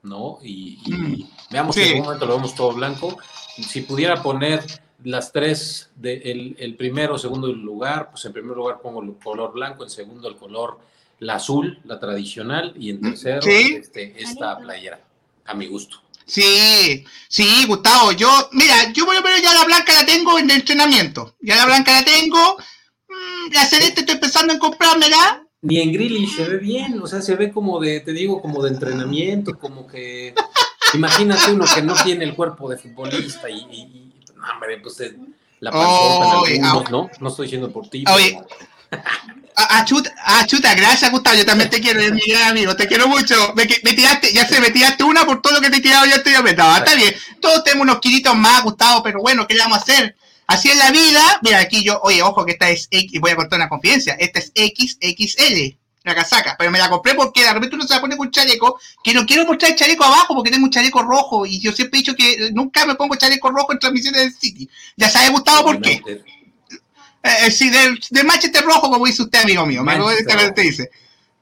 [0.01, 0.39] ¿no?
[0.41, 1.23] Y, mm.
[1.51, 3.17] veamos si en algún momento lo vemos todo blanco.
[3.55, 4.63] Si pudiera poner
[5.03, 9.83] las tres, de el, primero, segundo lugar, pues en primer lugar pongo el color blanco,
[9.83, 10.79] en segundo el color
[11.19, 14.99] la azul, la tradicional, y en tercero este, esta playera,
[15.45, 16.01] a mi gusto.
[16.25, 21.35] Sí, sí, Gustavo, yo, mira, yo por ya la blanca la tengo en el entrenamiento,
[21.39, 22.57] ya la blanca la tengo,
[23.07, 25.44] mm, la celeste estoy pensando en comprármela.
[25.65, 28.61] Ni en Grilly se ve bien, o sea, se ve como de, te digo, como
[28.61, 30.35] de entrenamiento, como que,
[30.93, 34.11] imagínate uno que no tiene el cuerpo de futbolista y
[34.53, 35.15] hombre, pues eh,
[35.61, 37.09] la panzota ¿no?
[37.19, 38.03] No estoy diciendo por ti.
[38.13, 38.39] Oye,
[39.55, 43.35] a, chuta, gracias Gustavo, yo también te quiero, mi gran amigo, te quiero mucho.
[43.55, 46.15] Me, tiraste, ya sé, me tiraste una por todo lo que te he tirado yo
[46.17, 46.77] estoy apretado.
[46.77, 50.15] Está bien, todos tenemos unos kilitos más, Gustavo, pero bueno, ¿qué le vamos a hacer?
[50.47, 51.21] Así es la vida.
[51.41, 54.39] Mira, aquí yo, oye, ojo que esta es X, voy a contar una confidencia, esta
[54.39, 58.15] es XXL la casaca, pero me la compré porque de repente uno se la pone
[58.15, 61.59] con chaleco, que no quiero mostrar el chaleco abajo porque tengo un chaleco rojo y
[61.59, 64.69] yo siempre he dicho que nunca me pongo chaleco rojo en transmisiones del City.
[64.95, 66.01] Ya se ha gustado por qué.
[67.23, 69.83] Eh, sí, del, Manchester rojo, como dice usted, amigo mío.
[69.83, 69.97] Me
[70.53, 70.91] te dice.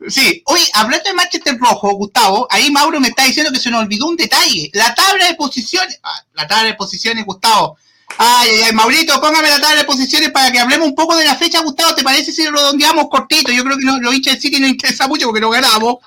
[0.07, 3.83] Sí, oye, hablando de Manchester rojo, Gustavo, ahí Mauro me está diciendo que se nos
[3.83, 4.69] olvidó un detalle.
[4.73, 7.77] La tabla de posiciones, ah, la tabla de posiciones, Gustavo,
[8.17, 11.25] Ay, ay, ay, Maurito, póngame la tabla de posiciones para que hablemos un poco de
[11.25, 11.95] la fecha, Gustavo.
[11.95, 13.51] ¿Te parece si lo redondeamos cortito?
[13.51, 15.97] Yo creo que no, lo hincha el City no interesa mucho porque no ganamos.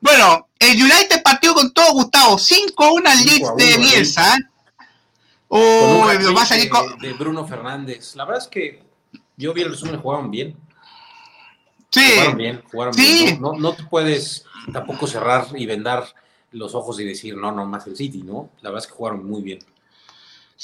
[0.00, 2.36] Bueno, el United partió con todo, Gustavo.
[2.36, 4.38] 5-1 al Leeds de Bielsa.
[5.48, 6.98] Oh, va a salir con...
[6.98, 8.16] de, Bruno Fernández.
[8.16, 8.82] La verdad es que
[9.36, 10.56] yo vi el resumen, jugaron bien.
[11.90, 12.00] Sí.
[12.14, 13.40] Jugaron bien, jugaron bien.
[13.40, 16.06] No, no, te puedes tampoco cerrar y vendar
[16.52, 18.50] los ojos y decir, no, no, más el City, ¿no?
[18.62, 19.58] La verdad es que jugaron muy bien.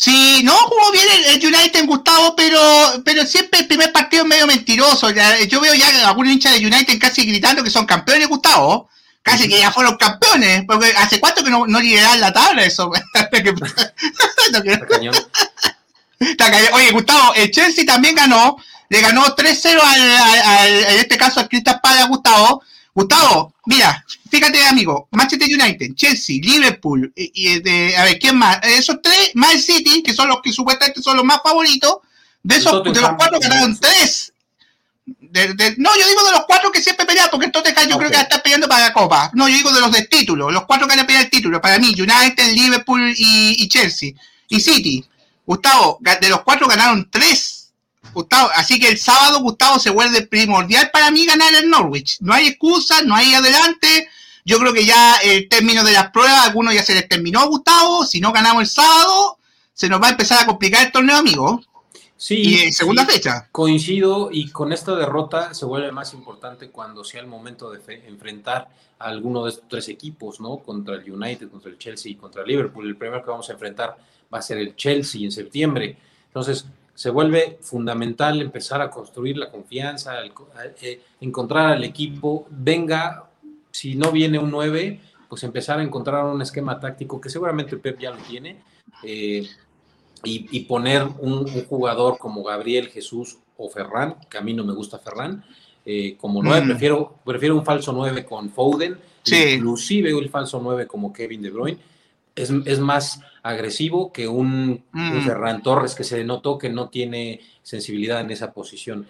[0.01, 2.61] Sí, no jugó bien el, United, Gustavo, pero,
[3.05, 5.11] pero siempre el primer partido es medio mentiroso.
[5.11, 8.89] yo veo ya algunos hinchas de United casi gritando que son campeones, Gustavo.
[9.25, 10.63] Casi que ya fueron campeones.
[10.69, 12.89] Porque hace cuánto que no, no lideran la tabla eso.
[16.75, 18.57] Oye, Gustavo, el Chelsea también ganó.
[18.91, 22.63] Le ganó 3-0 al, en este caso al Crystal Palace, Gustavo.
[22.94, 28.59] Gustavo, mira, fíjate, amigo, Manchester United, Chelsea, Liverpool, y, de, a ver, ¿quién más?
[28.62, 31.98] Esos tres, más el City, que son los que supuestamente son los más favoritos,
[32.42, 34.33] de esos, de los cuatro ganaron tres.
[35.07, 38.42] no, yo digo de los cuatro que siempre pelean, porque Tottenham yo creo que está
[38.42, 39.31] peleando para la Copa.
[39.35, 41.61] No, yo digo de los de título, los cuatro que van a pelear el título.
[41.61, 44.12] Para mí, United, Liverpool y, y Chelsea.
[44.48, 45.05] Y City.
[45.44, 47.58] Gustavo, de los cuatro ganaron tres
[48.13, 52.19] Gustavo, así que el sábado, Gustavo, se vuelve primordial para mí ganar el Norwich.
[52.21, 54.09] No hay excusa, no hay adelante.
[54.45, 58.05] Yo creo que ya el término de las pruebas, algunos ya se les terminó, Gustavo.
[58.05, 59.39] Si no ganamos el sábado,
[59.75, 61.63] se nos va a empezar a complicar el torneo, amigo.
[62.17, 62.37] Sí.
[62.37, 63.49] Y en segunda fecha.
[63.53, 68.69] Coincido, y con esta derrota se vuelve más importante cuando sea el momento de enfrentar
[68.99, 70.59] a alguno de estos tres equipos, ¿no?
[70.59, 72.89] Contra el United, contra el Chelsea y contra el Liverpool.
[72.89, 73.97] El primero que vamos a enfrentar
[74.33, 75.97] va a ser el Chelsea en septiembre.
[76.27, 76.65] Entonces,
[76.99, 80.15] se vuelve fundamental empezar a construir la confianza,
[80.83, 83.31] eh, encontrar al equipo, venga
[83.71, 88.01] si no viene un 9, pues empezar a encontrar un esquema táctico que seguramente Pep
[88.01, 88.65] ya lo tiene.
[89.05, 89.47] Eh,
[90.25, 94.99] y, poner un, jugador como Gabriel Jesús o Ferran, que a mí no me gusta
[94.99, 95.45] Ferran,
[95.87, 96.69] eh, como 9, mm.
[96.69, 101.79] prefiero, prefiero un falso 9 con Foden, inclusive el falso 9 como Kevin De Bruyne,
[102.35, 105.23] es, más agresivo que un, mm.
[105.25, 109.07] Ferran Torres que se notó que no tiene sensibilidad en esa posición.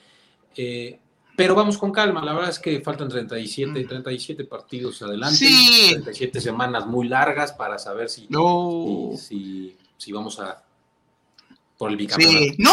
[0.56, 0.98] Eh,
[1.36, 4.46] pero vamos con calma, la verdad es que faltan 37, 37 mm.
[4.46, 5.46] partidos adelante,
[5.90, 8.28] 37 semanas muy largas para saber si,
[9.16, 10.64] si, si, vamos a
[11.76, 12.54] por el bicampeonato.
[12.58, 12.72] No,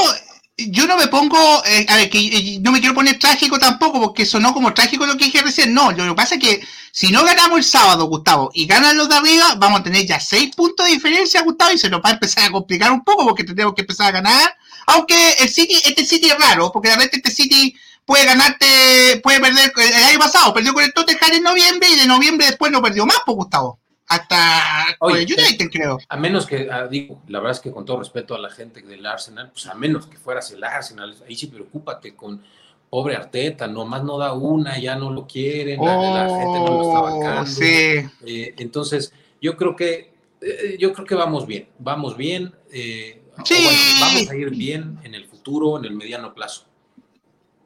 [0.58, 4.00] yo no me pongo, eh, a ver, que eh, no me quiero poner trágico tampoco,
[4.00, 5.74] porque sonó como trágico lo que dije recién.
[5.74, 9.10] No, lo que pasa es que si no ganamos el sábado, Gustavo, y ganan los
[9.10, 12.10] de arriba, vamos a tener ya seis puntos de diferencia, Gustavo, y se nos va
[12.10, 14.58] a empezar a complicar un poco porque tenemos que empezar a ganar.
[14.88, 19.42] Aunque el City, este City es raro, porque de repente este City puede ganarte, puede
[19.42, 22.82] perder, el año pasado perdió con el Tottenham en noviembre y de noviembre después no
[22.82, 25.98] perdió más, pues Gustavo hasta con el United, creo.
[26.08, 28.82] A menos que, ah, digo, la verdad es que con todo respeto a la gente
[28.82, 32.42] del Arsenal, pues a menos que fueras el Arsenal, ahí sí preocúpate con
[32.90, 37.00] pobre Arteta, nomás no da una, ya no lo quieren, la, gente no lo está
[37.00, 37.52] oh, bancando.
[37.52, 38.08] Sí.
[38.26, 44.30] Eh, entonces, yo creo que eh, yo creo que vamos bien, vamos bien, eh, vamos
[44.30, 46.66] a ir bien en el futuro, en el mediano plazo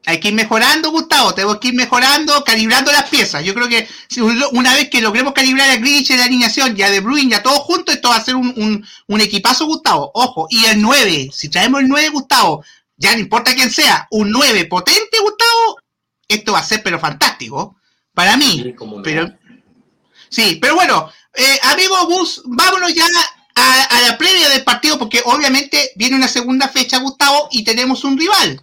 [0.05, 3.43] hay que ir mejorando, Gustavo, tenemos que ir mejorando, calibrando las piezas.
[3.43, 3.87] Yo creo que
[4.53, 7.95] una vez que logremos calibrar a en la alineación, ya de Bruin, ya todos juntos,
[7.95, 8.85] esto va a ser un,
[9.19, 10.09] equipazo, Gustavo.
[10.13, 12.63] Ojo, y el 9, si traemos el 9, Gustavo,
[12.97, 15.77] ya no importa quién sea, un 9 potente, Gustavo,
[16.27, 17.75] esto va a ser pero fantástico.
[18.13, 18.63] Para mí.
[18.63, 19.31] Sí, pero,
[20.29, 23.05] sí, pero bueno, eh, amigo Gus, vámonos ya
[23.55, 28.03] a, a la previa del partido, porque obviamente viene una segunda fecha, Gustavo, y tenemos
[28.03, 28.61] un rival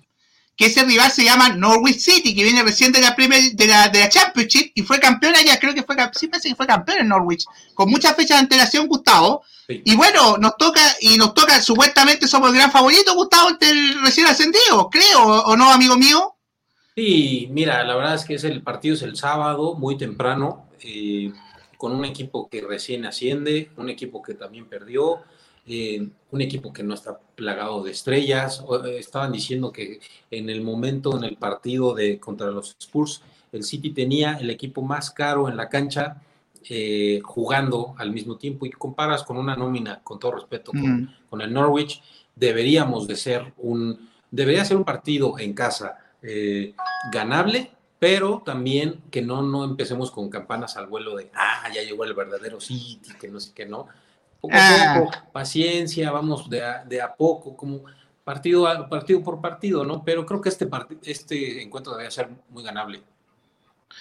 [0.57, 3.89] que ese rival se llama Norwich City, que viene recién de la, Premier, de la,
[3.89, 7.09] de la Championship y fue campeón allá, creo que fue, sí que fue campeón en
[7.09, 9.43] Norwich, con muchas fechas de antelación, Gustavo.
[9.69, 14.27] Y bueno, nos toca, y nos toca, supuestamente somos el gran favorito, Gustavo, el recién
[14.29, 16.37] ascendido, creo, ¿o no, amigo mío?
[16.95, 21.33] Sí, mira, la verdad es que es el partido es el sábado, muy temprano, eh,
[21.77, 25.21] con un equipo que recién asciende, un equipo que también perdió,
[25.69, 28.65] eh, un equipo que no está plagado de estrellas.
[28.85, 30.01] Eh, estaban diciendo que
[30.31, 34.83] en el momento, en el partido de contra los Spurs, el City tenía el equipo
[34.83, 36.23] más caro en la cancha
[36.69, 41.53] eh, jugando al mismo tiempo y comparas con una nómina, con todo respeto, con, el
[41.53, 42.03] Norwich,
[42.35, 45.99] deberíamos de ser un, debería ser un partido en casa
[47.13, 52.05] ganable, pero también que no, no empecemos con campanas al vuelo de, ah, ya llegó
[52.05, 53.87] el verdadero City, que no sé qué, no
[54.47, 55.25] poco a ah.
[55.33, 57.83] paciencia, vamos de a, de a poco, como
[58.25, 60.05] partido, a, partido por partido, ¿no?
[60.05, 60.69] Pero creo que este,
[61.03, 63.03] este encuentro debería ser muy ganable.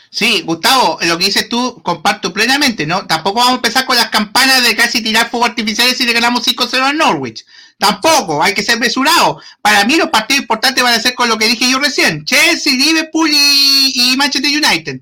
[0.10, 3.06] Sí, Gustavo, lo que dices tú comparto plenamente, ¿no?
[3.06, 6.48] Tampoco vamos a empezar con las campanas de casi tirar fuego artificiales si le ganamos
[6.48, 7.46] 5-0 a Norwich.
[7.78, 9.40] Tampoco, hay que ser mesurado.
[9.62, 12.74] Para mí los partidos importantes van a ser con lo que dije yo recién, Chelsea,
[12.74, 15.02] Liverpool y Manchester United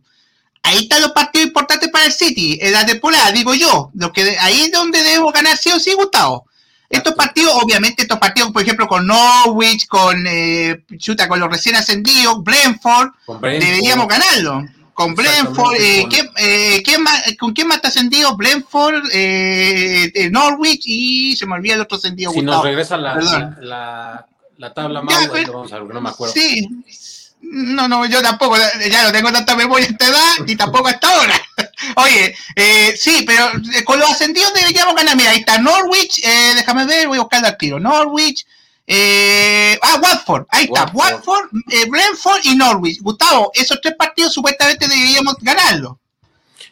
[0.63, 3.91] ahí están los partidos importantes para el City en la temporada, digo yo.
[3.93, 6.47] Lo que ahí es donde debemos ganar sí o sí, Gustavo.
[6.89, 11.75] Estos partidos, obviamente, estos partidos, por ejemplo, con Norwich, con eh, chuta, con los recién
[11.75, 13.09] ascendidos, Brentford,
[13.41, 14.63] deberíamos ganarlo.
[14.93, 16.83] Con Brentford, eh, eh,
[17.39, 18.37] ¿con quién más está ascendido?
[18.37, 22.31] Brentford, eh, Norwich y se me olvida el otro ascendido.
[22.31, 23.15] Si nos regresa la,
[23.59, 26.35] la, la, tabla más, pues, vamos a ver, no me acuerdo.
[26.35, 26.69] Sí,
[27.43, 28.55] no, no, yo tampoco,
[28.89, 31.39] ya no tengo tanta memoria a esta edad y tampoco hasta ahora.
[31.97, 35.15] Oye, eh, sí, pero eh, con los ascendidos deberíamos ganar.
[35.15, 37.79] Mira, ahí está Norwich, eh, déjame ver, voy a buscar el tiro.
[37.79, 38.45] Norwich,
[38.87, 41.49] eh, ah, Watford, ahí está, Watford,
[41.89, 43.01] Brentford y Norwich.
[43.01, 45.97] Gustavo, esos tres partidos supuestamente deberíamos ganarlos.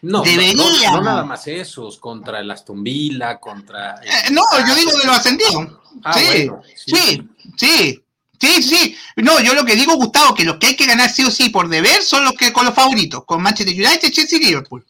[0.02, 0.82] No, deberíamos.
[0.94, 4.02] No, nada más esos, contra el Aston Villa, contra...
[4.32, 5.68] no, yo digo de los ascendidos.
[6.04, 7.32] Ah, sí, sí, sí.
[7.58, 8.04] Sí,
[8.48, 8.96] sí.
[9.18, 11.50] No, yo lo que digo, Gustavo, que los que hay que ganar sí o sí
[11.50, 14.86] por deber son los que con los favoritos, con Manchester United, Chelsea y Liverpool.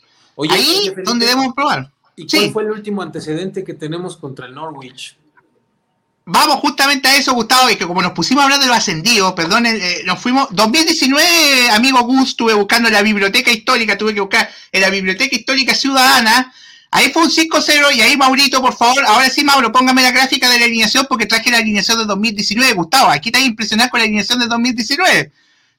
[0.50, 1.92] Ahí es donde debemos probar.
[2.16, 5.16] ¿Y cuál fue el último antecedente que tenemos contra el Norwich?
[6.26, 9.34] Vamos justamente a eso, Gustavo, y que como nos pusimos a hablar de los ascendidos,
[9.34, 14.22] perdón, eh, nos fuimos, 2019, amigo Gus, estuve buscando en la biblioteca histórica, tuve que
[14.22, 16.54] buscar en la biblioteca histórica ciudadana,
[16.94, 20.50] Ahí fue un 5-0 y ahí Maurito, por favor, ahora sí Mauro, póngame la gráfica
[20.50, 23.10] de la alineación porque traje la alineación de 2019, Gustavo.
[23.10, 25.32] Aquí te a impresionar con la alineación de 2019.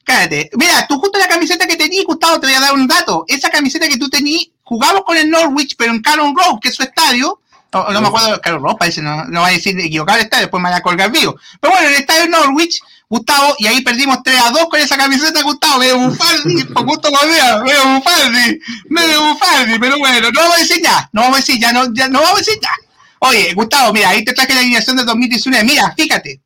[0.03, 0.49] Cállate.
[0.55, 3.25] Mira, tú justo la camiseta que tenías, Gustavo, te voy a dar un dato.
[3.27, 6.75] Esa camiseta que tú tenías, jugamos con el Norwich, pero en Caron Road, que es
[6.75, 7.39] su estadio.
[7.71, 10.45] No, no me acuerdo, Caron Road, parece, no, no va a decir equivocar el estadio,
[10.45, 11.35] después me van a colgar vivo.
[11.59, 12.81] Pero bueno, el estadio Norwich,
[13.13, 17.09] Gustavo, y ahí perdimos 3 a 2 con esa camiseta, Gustavo, medio bufardi, por gusto
[17.09, 21.39] días, medio bufardi, medio bufardi, pero bueno, no vamos a decir ya, no vamos a
[21.41, 22.71] decir ya, no, ya, no vamos a decir ya.
[23.19, 26.41] Oye, Gustavo, mira, ahí te traje la alineación de 2019, mira, fíjate,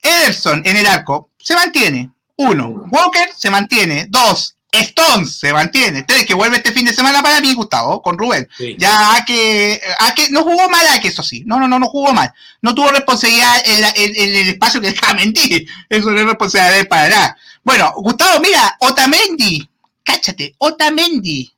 [0.00, 6.02] Ederson en el arco se mantiene, uno, Walker se mantiene, dos, Stones se mantiene.
[6.02, 8.48] Tres, que vuelve este fin de semana para mí, Gustavo, con Rubén.
[8.78, 11.42] Ya que, a que no jugó mal, a que eso sí.
[11.46, 12.32] No, no, no, no jugó mal.
[12.62, 13.84] No tuvo responsabilidad en,
[14.16, 15.68] el espacio que dejaba mentir.
[15.88, 17.36] Eso no es responsabilidad para nada.
[17.62, 19.68] Bueno, Gustavo, mira, Otamendi.
[20.02, 21.55] Cáchate, Otamendi.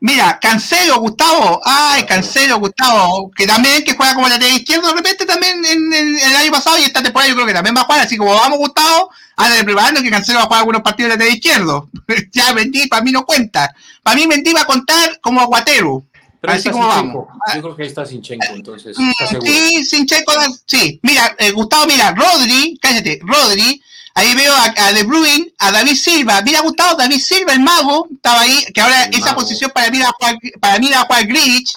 [0.00, 1.60] Mira, Cancelo, Gustavo.
[1.62, 3.30] Ay, Cancelo, Gustavo.
[3.36, 6.82] Que también que juega como lateral izquierdo de repente también en, el año pasado y
[6.82, 8.00] esta temporada yo creo que también va a jugar.
[8.00, 9.10] Así como vamos, Gustavo,
[9.56, 11.90] de preparando que Cancelo va a jugar algunos partidos de lateral izquierdo.
[12.32, 13.74] ya Mendy, para mí no cuenta.
[14.02, 16.04] Para mí Mendy va a contar como aguatero.
[16.40, 17.26] Pero así como vamos.
[17.54, 18.98] Yo creo que ahí está Sinchenko, entonces.
[18.98, 20.32] Mm, sí, Sinchenko,
[20.64, 20.98] sí.
[21.02, 23.82] Mira, eh, Gustavo, mira, Rodri, cállate, Rodri
[24.14, 26.42] Ahí veo a, De Bruyne, a David Silva.
[26.42, 30.10] Mira, Gustavo, David Silva, el mago, estaba ahí, que ahora esa posición para mí era
[30.18, 31.76] Juan, para mí era Juan Grich,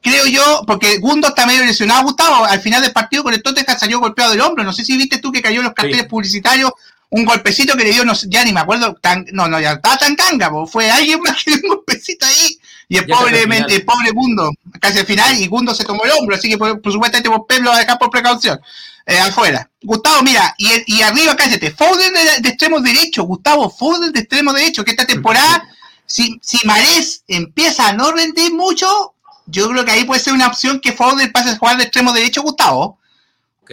[0.00, 3.78] creo yo, porque Gundo está medio lesionado, Gustavo, al final del partido con el Tottenham
[3.78, 4.64] salió golpeado del hombro.
[4.64, 6.72] No sé si viste tú que cayó en los carteles publicitarios
[7.10, 9.96] un golpecito que le dio, no, ya ni me acuerdo, tan, no, no, ya estaba
[9.96, 12.58] tan canga, fue alguien más que un golpecito ahí.
[12.88, 16.36] Y el pobre, el pobre Gundo, casi al final, y Gundo se tomó el hombro,
[16.36, 18.60] así que por, supuesto este Pep lo va a dejar por precaución.
[19.08, 19.68] Eh, afuera.
[19.82, 24.52] Gustavo, mira, y, y arriba, cállate, Foden de, de, extremo derecho, Gustavo, Foden de extremo
[24.52, 25.68] derecho, que esta temporada,
[26.04, 29.14] si, si Marés empieza a no rendir mucho,
[29.46, 32.12] yo creo que ahí puede ser una opción que Foden pase a jugar de extremo
[32.12, 32.98] derecho, Gustavo.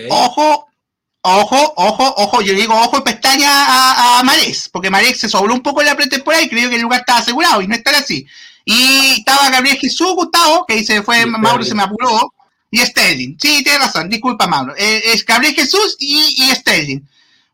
[0.09, 0.67] Ojo,
[1.21, 5.53] ojo, ojo, ojo, yo digo ojo y pestaña a, a Marés, porque Marés se sobró
[5.53, 7.91] un poco en la pretemporada y creo que el lugar estaba asegurado y no está
[7.97, 8.25] así.
[8.65, 12.33] Y estaba Gabriel Jesús, Gustavo, que dice fue Mauro se me apuró
[12.71, 13.37] y Sterling.
[13.39, 14.73] Sí, tienes razón, disculpa, Mauro.
[14.77, 17.01] Eh, es Gabriel Jesús y, y, Sterling.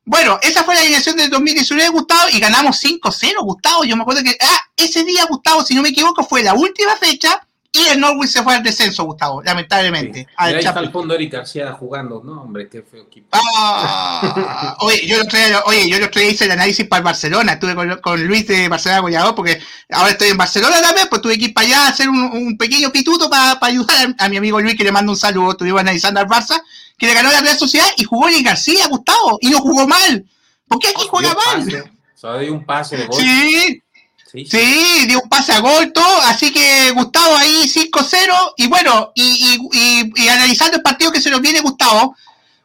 [0.05, 3.83] Bueno, esa fue la alineación del 2019, Gustavo, y ganamos 5-0, Gustavo.
[3.83, 6.95] Yo me acuerdo que, ah, ese día, Gustavo, si no me equivoco, fue la última
[6.95, 10.27] fecha y el Norwich se fue al descenso, Gustavo, lamentablemente.
[10.37, 12.41] ahí está el fondo Eric García jugando, ¿no?
[12.41, 13.27] Hombre, qué feo equipo.
[13.31, 17.53] Ah, oye, yo lo traía, oye, yo lo hice el análisis para el Barcelona.
[17.53, 21.45] Estuve con, Luis de Barcelona Goleador, porque ahora estoy en Barcelona también, pues tuve que
[21.45, 24.83] ir para allá a hacer un, pequeño pituto para, ayudar a, mi amigo Luis, que
[24.83, 25.51] le mando un saludo.
[25.51, 26.59] Estuvimos analizando al Barça,
[26.97, 30.25] que le ganó la Real Sociedad y jugó Eric García, Gustavo, y no jugó mal.
[30.67, 31.91] ¿Por qué aquí juega mal?
[32.15, 33.21] Solo dio un pase de gol.
[33.21, 33.83] Sí.
[34.31, 40.27] Sí, dio un pase a gol, todo, así que Gustavo ahí 5-0, y bueno, y,
[40.29, 42.15] analizando el partido que se nos viene Gustavo,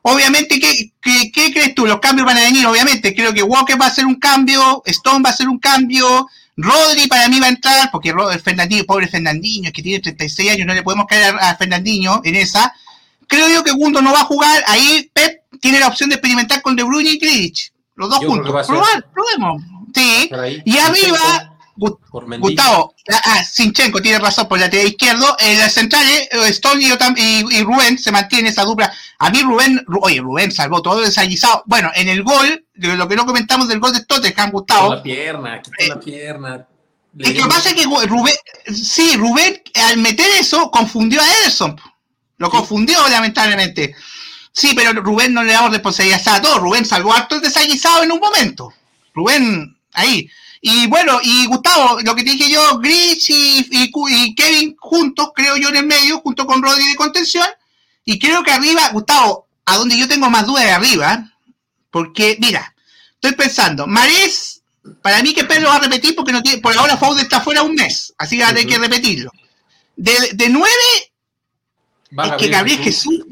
[0.03, 1.87] obviamente, ¿qué, ¿qué, crees tú?
[1.87, 5.23] Los cambios van a venir, obviamente, creo que Walker va a hacer un cambio, Stone
[5.25, 9.09] va a hacer un cambio, Rodri para mí va a entrar, porque el Fernandinho, pobre
[9.09, 12.75] Fernandinho, que tiene 36 años, no le podemos caer a, Fernandinho en esa.
[13.27, 16.61] Creo yo que Gundo no va a jugar, ahí Pep tiene la opción de experimentar
[16.61, 18.67] con De Bruyne y Krich, los dos juntos.
[18.67, 19.63] Probar, probemos.
[19.95, 20.31] Sí,
[20.65, 25.37] y arriba Gustavo, ah, ah, Sinchenko tiene razón por el lateral izquierdo.
[25.41, 28.93] En las centrales, eh, Stone y, Rubén se mantiene esa dupla.
[29.19, 31.65] A mí Rubén, oye, Rubén salvó todo desallizado.
[31.67, 34.95] Bueno, en el gol, lo que no comentamos del gol de Tottenham, Gustavo.
[34.95, 36.69] la pierna, quitó la pierna.
[37.15, 38.35] Lo que pasa es que Rubén,
[38.67, 41.81] sí, Rubén al meter eso confundió a Ederson.
[42.39, 43.95] Lo confundió, lamentablemente.
[44.53, 46.59] Sí, pero Rubén no le damos responsabilidad a todo.
[46.59, 48.73] Rubén salvó harto el desaguisado en un momento.
[49.13, 50.29] Rubén, ahí.
[50.67, 55.69] Y bueno, y Gustavo, lo que te dije yo, Gris y, Kevin juntos, creo yo
[55.69, 57.47] en el medio, junto con Rodri de contención.
[58.07, 61.31] Y creo que arriba, Gustavo, a donde yo tengo más dudas de arriba,
[61.91, 62.75] porque mira,
[63.13, 64.63] estoy pensando, Marés,
[65.03, 67.63] para mí que Pedro va a repetir porque no tiene, por ahora Faude está fuera
[67.63, 69.33] un mes, así que hay que repetirlo.
[69.97, 71.13] De, de nueve,
[72.25, 73.23] es que Gabriel Jesús,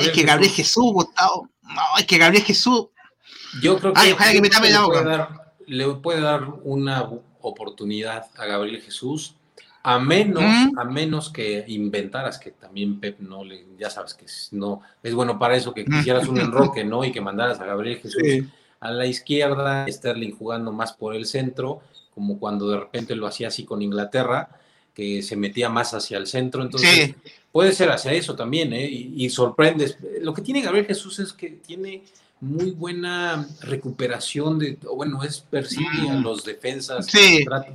[0.00, 2.88] es que Gabriel Jesús, Gustavo, no, es que Gabriel Jesús.
[3.62, 7.08] Yo creo que, Ay, ojalá que me tape la boca le puede dar una
[7.40, 9.36] oportunidad a Gabriel Jesús,
[9.82, 10.42] a menos,
[10.76, 15.38] a menos que inventaras que también Pep no le, ya sabes que no es bueno
[15.38, 17.04] para eso, que quisieras un enroque, ¿no?
[17.04, 18.22] Y que mandaras a Gabriel Jesús
[18.80, 21.82] a la izquierda, Sterling jugando más por el centro,
[22.14, 24.48] como cuando de repente lo hacía así con Inglaterra,
[24.92, 27.14] que se metía más hacia el centro, entonces
[27.52, 28.86] puede ser hacia eso también, ¿eh?
[28.86, 29.98] Y, y sorprendes.
[30.20, 32.02] Lo que tiene Gabriel Jesús es que tiene
[32.40, 36.22] muy buena recuperación de, bueno, es persigue a mm.
[36.22, 37.08] los defensas,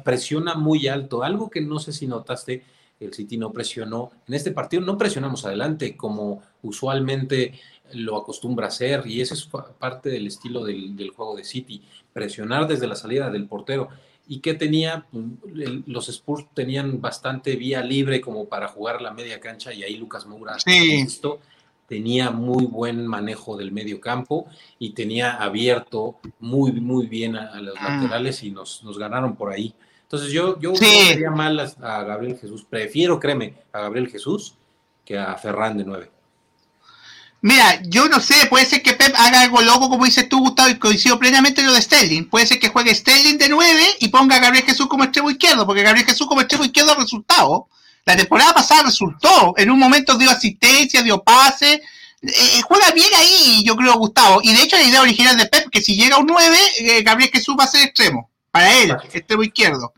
[0.03, 2.63] presiona muy alto, algo que no sé si notaste,
[2.99, 7.59] el City no presionó, en este partido no presionamos adelante como usualmente
[7.93, 9.49] lo acostumbra hacer y eso es
[9.79, 11.81] parte del estilo del, juego de City,
[12.13, 13.89] presionar desde la salida del portero.
[14.27, 15.07] ¿Y que tenía?
[15.87, 20.25] Los Spurs tenían bastante vía libre como para jugar la media cancha y ahí Lucas
[20.25, 21.05] Moura sí
[21.91, 24.47] tenía muy buen manejo del medio campo
[24.79, 27.97] y tenía abierto muy, muy bien a, los ah.
[27.97, 29.75] laterales y nos, nos, ganaron por ahí.
[30.03, 31.17] Entonces yo, yo sí.
[31.21, 34.55] no mal a, Gabriel Jesús, prefiero, créeme, a Gabriel Jesús
[35.03, 36.09] que a Ferran de 9.
[37.41, 40.69] Mira, yo no sé, puede ser que Pep haga algo loco, como dices tú, Gustavo,
[40.69, 42.29] y coincido plenamente lo de Sterling.
[42.29, 45.65] Puede ser que juegue Sterling de 9 y ponga a Gabriel Jesús como extremo izquierdo,
[45.65, 47.67] porque Gabriel Jesús como extremo izquierdo ha resultado.
[48.05, 51.81] La temporada pasada resultó, en un momento dio asistencia, dio pase,
[52.21, 54.41] eh, juega bien ahí, yo creo, Gustavo.
[54.43, 57.31] Y de hecho la idea original de Pep, que si llega un 9, eh, Gabriel
[57.31, 59.93] Jesús va a ser extremo, para él, extremo izquierdo.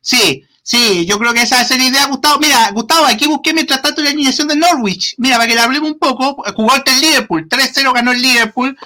[0.00, 2.38] Sí, sí, yo creo que esa es la idea, Gustavo.
[2.40, 5.14] Mira, Gustavo, aquí busqué mientras tanto la alineación de Norwich.
[5.18, 8.76] Mira, para que le hablemos un poco, jugó ante el Liverpool, 3-0 ganó el Liverpool.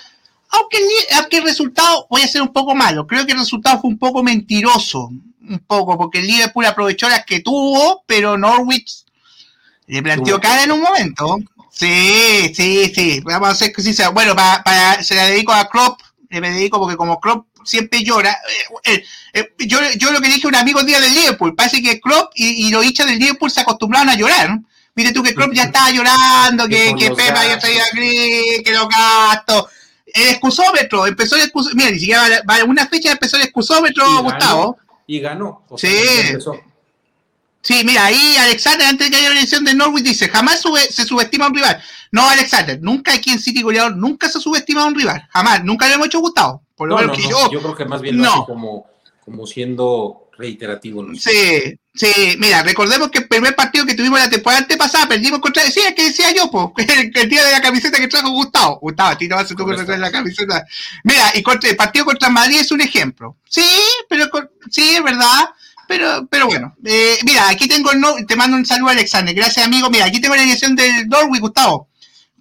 [0.52, 3.80] Aunque el, aunque el resultado voy a ser un poco malo, creo que el resultado
[3.80, 5.10] fue un poco mentiroso
[5.50, 9.04] un poco, porque el Liverpool aprovechó las que tuvo, pero Norwich
[9.86, 11.38] le planteó cara en un momento.
[11.72, 13.20] Sí, sí, sí.
[13.24, 14.10] Vamos a hacer que sí sea.
[14.10, 18.30] Bueno, para, se la dedico a Klopp, le me dedico porque como Klopp siempre llora.
[18.84, 21.54] Eh, eh, eh, yo, yo lo que dije a un amigo el día del Liverpool,
[21.54, 24.58] parece que Klopp y, y los hinchas del Liverpool se acostumbraron a llorar.
[24.94, 28.88] Mire tú que Klopp ya estaba llorando, que, que Pepa ya traía gris, que lo
[28.88, 29.68] gasto.
[30.12, 34.76] El excusómetro, empezó el excusómetro, mira, ni siquiera va, una fecha empezó el excusómetro, Gustavo
[35.10, 35.64] y ganó.
[35.76, 35.88] sí.
[37.62, 41.04] Sí, mira, ahí Alexander, antes de que haya la elección de Norwich, dice, jamás se
[41.04, 41.82] subestima a un rival.
[42.10, 45.28] No, Alexander, nunca aquí en City goleador, nunca se subestima a un rival.
[45.30, 46.62] Jamás, nunca le hemos hecho gustado.
[46.74, 47.50] Por lo menos que yo.
[47.50, 48.46] Yo creo que más bien no.
[48.46, 48.86] como,
[49.22, 51.06] como siendo reiterativo.
[51.14, 55.62] Sí, sí, mira, recordemos que el primer partido que tuvimos la temporada antepasada perdimos contra.
[55.64, 58.78] Sí, es que decía yo, pues, el, día de la camiseta que trajo Gustavo.
[58.80, 60.64] Gustavo, a ti no vas a tú la camiseta.
[61.04, 63.36] Mira, y contra, el partido contra Madrid es un ejemplo.
[63.48, 63.64] Sí,
[64.08, 64.26] pero
[64.70, 65.50] sí, es verdad.
[65.86, 69.66] Pero, pero bueno, eh, mira, aquí tengo el no, te mando un saludo Alexander, gracias
[69.66, 69.90] amigo.
[69.90, 71.88] Mira, aquí tengo la dirección del Norwich, Gustavo.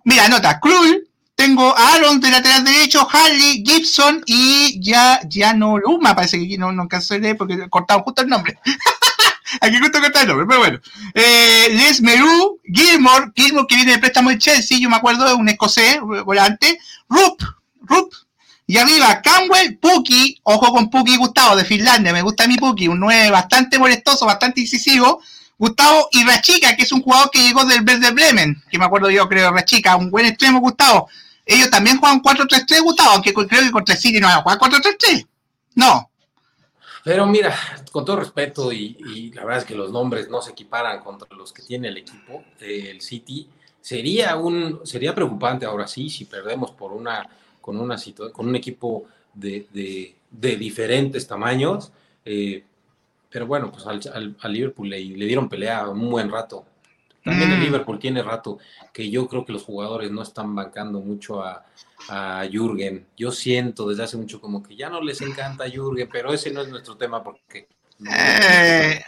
[0.06, 1.09] Mira, nota, Krull,
[1.40, 6.58] tengo a Aaron de lateral derecho, Harley, Gibson y ya, ya no Luma, parece que
[6.58, 6.86] no, no
[7.18, 8.60] leer porque cortado justo el nombre.
[9.62, 10.80] aquí justo cortado el nombre, pero bueno.
[11.14, 15.34] Eh, Les Meru, Gilmore, Gilmore que viene de préstamo de Chelsea, yo me acuerdo, de
[15.34, 16.78] un escocés, volante.
[17.08, 17.42] Rup,
[17.84, 18.14] Rup.
[18.68, 23.00] Y arriba, Canwell, Puki, ojo con Puki Gustavo de Finlandia, me gusta mi Puki, un
[23.00, 25.22] 9 bastante molestoso, bastante incisivo.
[25.58, 29.10] Gustavo y Rachica, que es un jugador que llegó del Verde Bremen, que me acuerdo
[29.10, 31.08] yo, creo, Rachica, un buen extremo, Gustavo
[31.50, 35.28] ellos también juegan 4-3-3, Gustavo, aunque creo que contra City no van a jugar 4-3-3.
[35.76, 36.10] No.
[37.04, 37.56] Pero mira,
[37.92, 41.52] con todo respeto, y, la verdad es que los nombres no se equiparan contra los
[41.52, 43.50] que tiene el equipo, eh, el City,
[43.82, 47.28] sería un sería preocupante ahora sí si perdemos por una
[47.62, 47.96] con una
[48.34, 51.92] con un equipo de, diferentes tamaños.
[52.26, 52.64] Eh,
[53.30, 56.66] pero bueno, pues al, Liverpool le, dieron pelea un buen rato.
[57.24, 57.64] También el mm.
[57.64, 58.58] Liverpool tiene rato
[58.94, 61.66] que yo creo que los jugadores no están bancando mucho a,
[62.08, 63.06] a Jürgen.
[63.18, 66.52] Yo siento desde hace mucho como que ya no les encanta a Jürgen, pero ese
[66.52, 67.68] no es nuestro tema porque...
[68.00, 69.04] No, eh,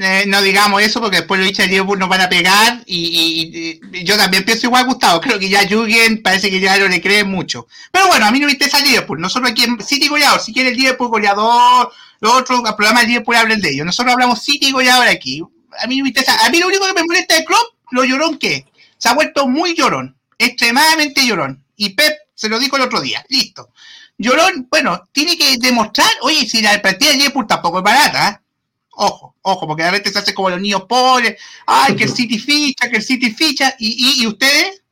[0.00, 3.78] eh, no digamos eso porque después los hinchas de Liverpool nos van a pegar y,
[4.04, 7.24] yo también pienso igual Gustavo, creo que ya Jürgen parece que ya no le cree
[7.24, 7.66] mucho.
[7.92, 10.70] Pero bueno, a mí no me interesa Liverpool, nosotros aquí en City goleador, si quiere
[10.70, 15.06] el Liverpool goleador, los otros programas del Liverpool hablen de ellos, nosotros hablamos City goleador
[15.06, 15.42] aquí,
[15.80, 16.00] a mí.
[16.00, 18.66] A mí lo único que me molesta de club, lo llorón que
[18.96, 21.64] se ha vuelto muy llorón, extremadamente llorón.
[21.76, 23.70] Y Pep se lo dijo el otro día, listo.
[24.18, 28.48] Llorón, bueno, tiene que demostrar, oye, si la partida de Liverpool tampoco es barata, ¿eh?
[28.90, 32.38] ojo, ojo, porque a veces se hace como los niños pobres, ay, que el City
[32.38, 34.82] ficha, que el City ficha, y, y, ustedes,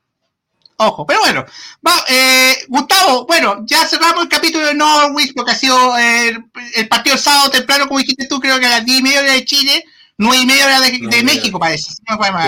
[0.77, 1.45] ojo, pero bueno,
[1.85, 6.39] va, eh, Gustavo, bueno, ya cerramos el capítulo de Norwich, porque ha sido eh,
[6.75, 9.23] el partido el sábado temprano, como dijiste tú, creo que a las 10 y media
[9.23, 9.85] de Chile,
[10.19, 11.93] nueve y media hora de, México, parece.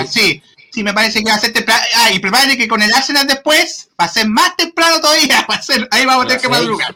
[0.08, 0.42] Sí,
[0.72, 1.82] sí, me parece que va a ser temprano.
[1.96, 5.46] Ah, y prepárate que con el Arsenal después va a ser más temprano todavía.
[5.50, 6.94] Va a ser, ahí vamos a tener que madrugar.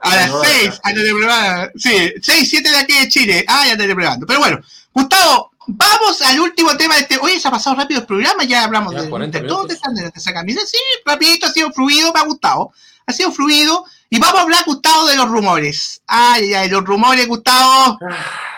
[0.00, 3.44] A las seis, antes de Sí, seis, siete de aquí de Chile.
[3.46, 4.26] Ah, ya te preparando.
[4.26, 4.60] Pero bueno,
[4.92, 7.18] Gustavo, vamos al último tema de este.
[7.18, 9.74] Oye, se ha pasado rápido el programa, ya hablamos de, de todo, de,
[10.14, 10.60] esa camisa.
[10.66, 12.72] Sí, rapidito, ha sido fluido, me ha gustado.
[13.06, 13.84] Ha sido fluido.
[14.12, 16.02] Y vamos a hablar, Gustavo, de los rumores.
[16.06, 17.98] Ay, ay, los rumores, Gustavo.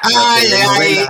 [0.02, 1.06] Ah, ay, ay,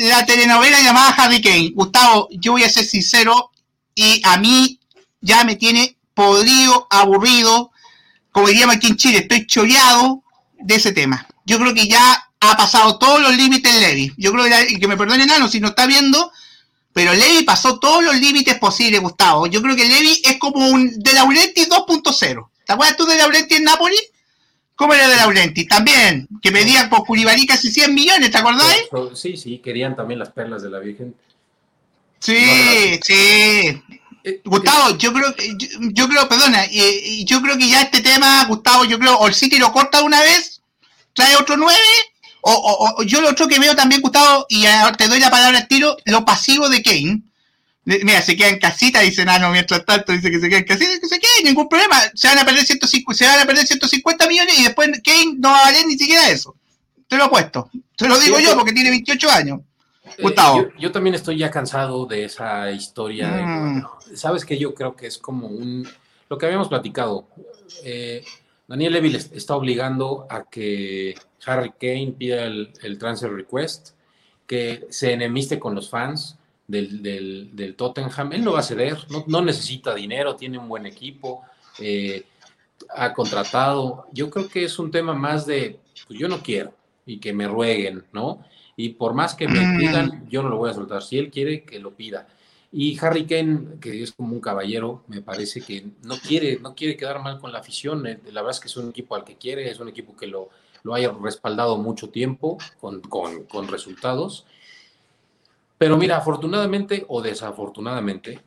[0.00, 1.72] La telenovela llamada Harry Kane.
[1.74, 3.50] Gustavo, yo voy a ser sincero
[3.94, 4.78] y a mí
[5.22, 7.70] ya me tiene podrido, aburrido.
[8.32, 10.22] Como diríamos aquí en Chile, estoy choreado
[10.58, 11.26] de ese tema.
[11.46, 14.12] Yo creo que ya ha pasado todos los límites Levi.
[14.18, 16.30] Yo creo que, que me perdone Nano si no está viendo,
[16.92, 19.46] pero Levi pasó todos los límites posibles, Gustavo.
[19.46, 22.46] Yo creo que Levi es como un De Laurenti 2.0.
[22.68, 23.96] ¿Te acuerdas tú de Laurenti en Napoli?
[24.76, 25.66] ¿Cómo era de Laurenti?
[25.66, 28.76] También, que pedían por Curibari casi 100 millones, ¿te acordás?
[29.14, 31.14] Sí, sí, querían también las perlas de la Virgen.
[32.18, 33.82] Sí, sí.
[34.22, 38.44] Eh, Gustavo, yo creo, yo, yo creo, perdona, y, yo creo que ya este tema,
[38.44, 40.60] Gustavo, yo creo, o el City lo corta una vez,
[41.14, 41.80] trae otro nueve,
[42.42, 44.66] o, o, yo lo otro que veo también, Gustavo, y
[44.98, 47.22] te doy la palabra al tiro, lo pasivo de Kane.
[47.88, 51.00] Mira, se queda en casita, dice Nano, mientras tanto dice que se queda en casita,
[51.00, 51.96] que se quede, ningún problema.
[52.12, 55.48] Se van a perder 150, se van a perder 150 millones y después Kane no
[55.48, 56.54] va a valer ni siquiera eso.
[57.08, 57.70] Te lo he puesto.
[57.96, 59.60] Te lo digo yo porque tiene 28 años.
[60.04, 60.68] Eh, Gustavo.
[60.78, 63.30] yo, también estoy ya cansado de esa historia.
[63.30, 63.86] Mm.
[64.14, 65.88] Sabes que yo creo que es como un.
[66.28, 67.26] Lo que habíamos platicado.
[67.84, 68.22] Eh,
[68.66, 71.14] Daniel Levy está obligando a que
[71.46, 73.92] Harry Kane pida el, transfer request,
[74.46, 76.37] que se enemiste con los fans
[76.68, 78.32] del, Tottenham.
[78.32, 81.42] Él no va a ceder, no, necesita dinero, tiene un buen equipo,
[81.80, 82.24] eh,
[82.94, 84.06] ha contratado.
[84.12, 86.72] Yo creo que es un tema más de, pues yo no quiero
[87.04, 88.44] y que me rueguen, ¿no?
[88.76, 89.78] Y por más que me mm.
[89.78, 91.02] pidan, yo no lo voy a soltar.
[91.02, 92.28] Si él quiere, que lo pida.
[92.70, 96.96] Y Harry Kane, que es como un caballero, me parece que no quiere, no quiere
[96.96, 98.06] quedar mal con la afición.
[98.06, 100.26] Eh, la verdad es que es un equipo al que quiere, es un equipo que
[100.26, 100.50] lo,
[100.82, 104.46] lo haya respaldado mucho tiempo con, con, resultados.
[105.78, 108.40] Pero mira, afortunadamente o desafortunadamente,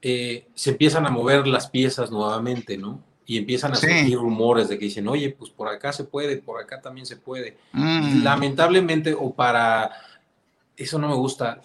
[0.00, 3.02] eh, se empiezan a mover las piezas nuevamente, ¿no?
[3.26, 6.60] Y empiezan a surgir rumores de que dicen, oye, pues por acá se puede, por
[6.60, 7.58] acá también se puede.
[7.72, 8.22] Mm.
[8.22, 9.90] Lamentablemente, o para,
[10.76, 11.62] eso no me gusta,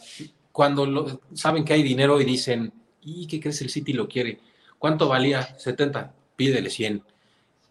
[0.51, 4.39] cuando saben que hay dinero y dicen, ¿y qué crees el City lo quiere?
[4.77, 5.57] ¿Cuánto valía?
[5.57, 7.03] 70, pídele 100.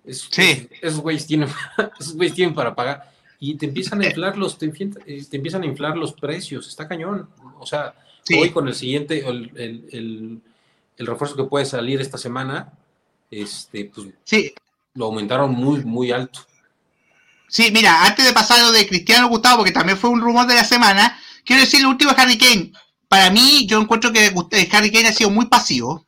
[0.07, 0.68] sí.
[0.82, 1.49] esos, güeyes tienen,
[2.34, 3.11] tienen para pagar
[3.41, 4.09] y te empiezan a eh.
[4.09, 7.28] inflar los, te, eh, empiezan a inflar los precios, está cañón.
[7.59, 7.95] O sea,
[8.36, 10.41] hoy con el siguiente, el,
[10.99, 12.72] refuerzo que puede salir esta semana,
[13.30, 14.53] este, pues sí.
[14.95, 16.41] lo aumentaron muy, muy alto.
[17.49, 20.55] Sí, mira, antes de pasar lo de Cristiano Gustavo, porque también fue un rumor de
[20.55, 22.72] la semana, quiero decir lo último de Harry Kane.
[23.09, 26.07] Para mí, yo encuentro que eh, Harry Kane ha sido muy pasivo.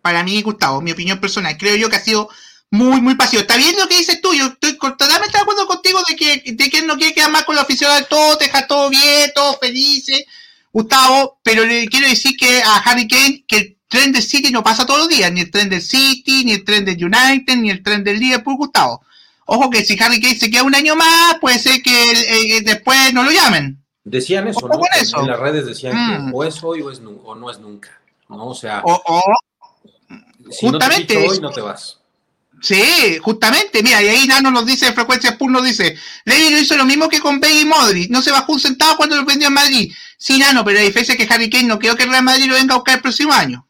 [0.00, 1.58] Para mí, Gustavo, mi opinión personal.
[1.58, 2.30] Creo yo que ha sido
[2.70, 3.42] muy, muy pasivo.
[3.42, 6.70] Está bien lo que dices tú, yo estoy totalmente de acuerdo contigo de que, de
[6.70, 10.24] que no quiere quedar más con la oficina de todo, deja todo bien, todo felices,
[10.72, 14.62] Gustavo, pero le quiero decir que a Harry Kane que el tren del City no
[14.62, 17.70] pasa todos los días, ni el tren del City, ni el tren del United, ni
[17.70, 19.02] el tren del Liverpool, Gustavo.
[19.46, 23.14] Ojo que si Harry Kane se queda un año más, puede ser que eh, después
[23.14, 23.82] no lo llamen.
[24.04, 24.78] Decían eso, ¿no?
[25.22, 26.34] En las redes decían que mm.
[26.34, 27.98] o es hoy o, es, o no es nunca,
[28.28, 28.48] ¿no?
[28.48, 28.82] O sea,
[30.60, 31.98] justamente, no te hoy, no te vas.
[32.60, 36.76] Sí, justamente, mira, y ahí Nano nos dice, Frecuencia Spur nos dice, Levy lo hizo
[36.76, 39.54] lo mismo que con Peggy Modri, no se bajó un centavo cuando lo vendió en
[39.54, 39.92] Madrid.
[40.16, 42.54] Sí, Nano, pero la diferencia es que Harry Kane no creo que Real Madrid lo
[42.54, 43.66] venga a buscar el próximo año.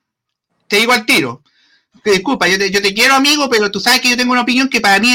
[0.66, 1.42] Te digo al tiro.
[2.04, 4.68] Disculpa, yo te, yo te quiero amigo, pero tú sabes que yo tengo una opinión
[4.68, 5.14] que para mí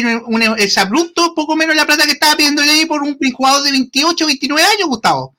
[0.57, 4.25] es, abrupto, poco menos la plata que estaba pidiendo Levy por un jugador de 28,
[4.25, 5.33] 29 años, Gustavo.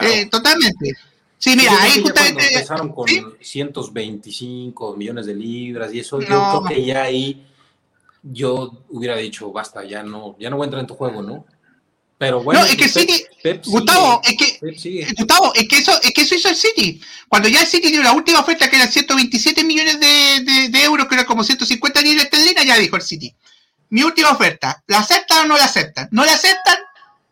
[0.00, 0.96] Eh, totalmente.
[1.38, 2.54] Sí, mira, ahí justamente.
[2.54, 3.06] Empezaron con
[3.40, 7.46] 125 millones de libras y eso, yo creo que ya ahí
[8.32, 11.46] yo hubiera dicho, basta, ya no, ya no voy a entrar en tu juego, ¿no?
[12.18, 13.24] Pero bueno, no, es que City,
[13.66, 17.00] Gustavo, es que, Gustavo, es que eso, es que eso hizo el City.
[17.28, 21.08] Cuando ya el City dio la última oferta que eran 127 millones de, de, euros,
[21.08, 23.34] que era como 150 libras esterlinas, ya dijo el City.
[23.90, 26.08] Mi última oferta, ¿la aceptan o no la aceptan?
[26.10, 26.78] ¿No la aceptan?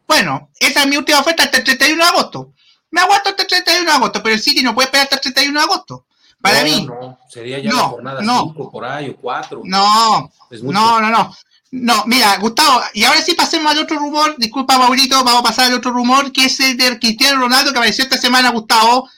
[0.07, 2.53] Bueno, esa es mi última oferta hasta el 31 de agosto.
[2.91, 5.23] Me aguanto hasta el 31 de agosto, pero el City no puede esperar hasta el
[5.23, 6.07] 31 de agosto.
[6.45, 6.85] Para mí.
[6.85, 9.63] No, sería ya la jornada 5 por ahí o 4.
[9.65, 11.35] No, no, no, no.
[11.71, 15.65] No, mira, Gustavo, y ahora sí pasemos al otro rumor, disculpa Maurito, vamos a pasar
[15.65, 19.09] al otro rumor, que es el de Cristiano Ronaldo que apareció esta semana, Gustavo.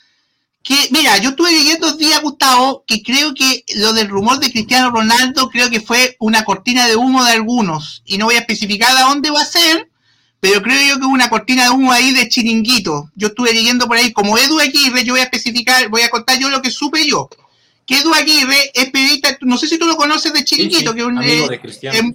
[0.62, 4.90] Que, mira, yo estuve leyendo días, Gustavo, que creo que lo del rumor de Cristiano
[4.90, 8.96] Ronaldo creo que fue una cortina de humo de algunos, y no voy a especificar
[8.96, 9.90] a dónde va a ser,
[10.40, 13.10] pero creo yo que hubo una cortina de humo ahí de chiringuito.
[13.14, 16.38] Yo estuve leyendo por ahí, como Edu Aguirre, yo voy a especificar, voy a contar
[16.38, 17.28] yo lo que supe yo.
[17.86, 21.06] Que Edu Aguirre es periodista, no sé si tú lo conoces de chiringuito, que es
[21.06, 21.98] un amigo eh, de Cristiano.
[21.98, 22.14] Em,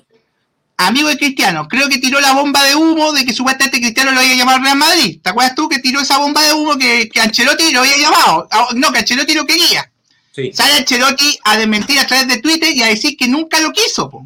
[0.78, 1.68] amigo de Cristiano.
[1.68, 4.78] Creo que tiró la bomba de humo de que supuestamente Cristiano lo había llamado Real
[4.78, 5.20] Madrid.
[5.22, 8.48] ¿Te acuerdas tú que tiró esa bomba de humo que, que Ancelotti lo había llamado?
[8.52, 9.92] Ah, no, que Ancelotti lo quería.
[10.32, 10.52] Sí.
[10.54, 14.10] Sale Ancelotti a desmentir a través de Twitter y a decir que nunca lo quiso.
[14.10, 14.24] Po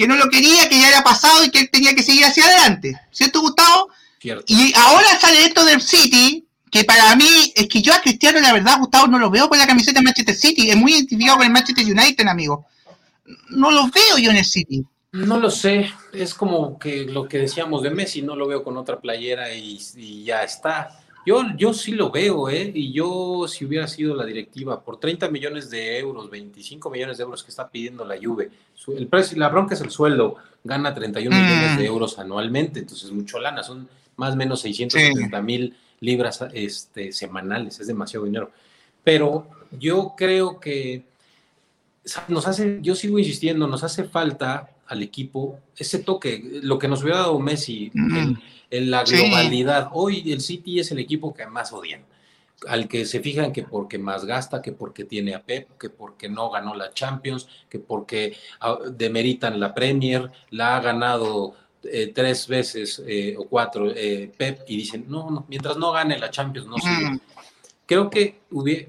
[0.00, 2.46] que no lo quería, que ya era pasado y que él tenía que seguir hacia
[2.46, 2.98] adelante.
[3.10, 3.90] ¿Cierto, Gustavo?
[4.46, 8.54] Y ahora sale esto del City, que para mí es que yo a Cristiano, la
[8.54, 10.70] verdad, Gustavo, no lo veo con la camiseta de Manchester City.
[10.70, 12.64] Es muy identificado con el Manchester United, amigo.
[13.50, 14.82] No lo veo yo en el City.
[15.12, 18.78] No lo sé, es como que lo que decíamos de Messi, no lo veo con
[18.78, 20.99] otra playera y, y ya está.
[21.26, 22.70] Yo, yo sí lo veo, ¿eh?
[22.74, 27.24] Y yo, si hubiera sido la directiva, por 30 millones de euros, 25 millones de
[27.24, 28.50] euros que está pidiendo la Juve,
[28.96, 31.40] el precio, la bronca es el sueldo, gana 31 mm.
[31.40, 37.12] millones de euros anualmente, entonces mucho lana, son más o menos 670 mil libras este,
[37.12, 38.50] semanales, es demasiado dinero.
[39.04, 39.46] Pero
[39.78, 41.04] yo creo que
[42.28, 47.02] nos hace, yo sigo insistiendo, nos hace falta al equipo ese toque, lo que nos
[47.02, 47.92] hubiera dado Messi
[48.70, 49.90] en, la globalidad.
[49.92, 52.04] Hoy el City es el equipo que más odian,
[52.68, 56.28] al que se fijan que porque más gasta, que porque tiene a Pep, que porque
[56.28, 62.46] no ganó la Champions, que porque ah, demeritan la Premier, la ha ganado eh, tres
[62.46, 66.68] veces eh, o cuatro eh, Pep y dicen, no, no, mientras no gane la Champions
[66.68, 67.20] no sigue.
[67.86, 68.40] Creo que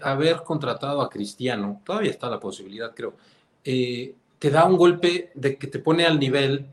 [0.01, 3.15] haber contratado a Cristiano, todavía está la posibilidad, creo,
[3.63, 6.67] te da un golpe de que te pone al nivel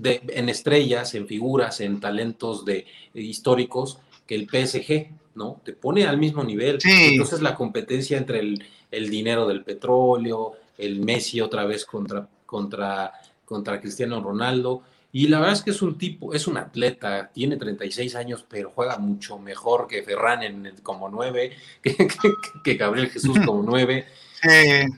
[0.00, 5.60] de, en estrellas, en figuras, en talentos de, históricos que el PSG, ¿no?
[5.64, 6.78] Te pone al mismo nivel.
[6.84, 13.12] Entonces la competencia entre el, el, dinero del petróleo, el Messi otra vez contra, contra,
[13.44, 14.82] contra Cristiano Ronaldo,
[15.12, 18.70] y la verdad es que es un tipo, es un atleta, tiene 36 años, pero
[18.72, 21.56] juega mucho mejor que Ferran en como 9,
[22.64, 24.06] que, Gabriel Jesús como 9.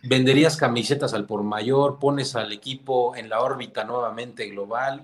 [0.02, 5.02] Venderías camisetas al por mayor, pones al equipo en la órbita nuevamente global.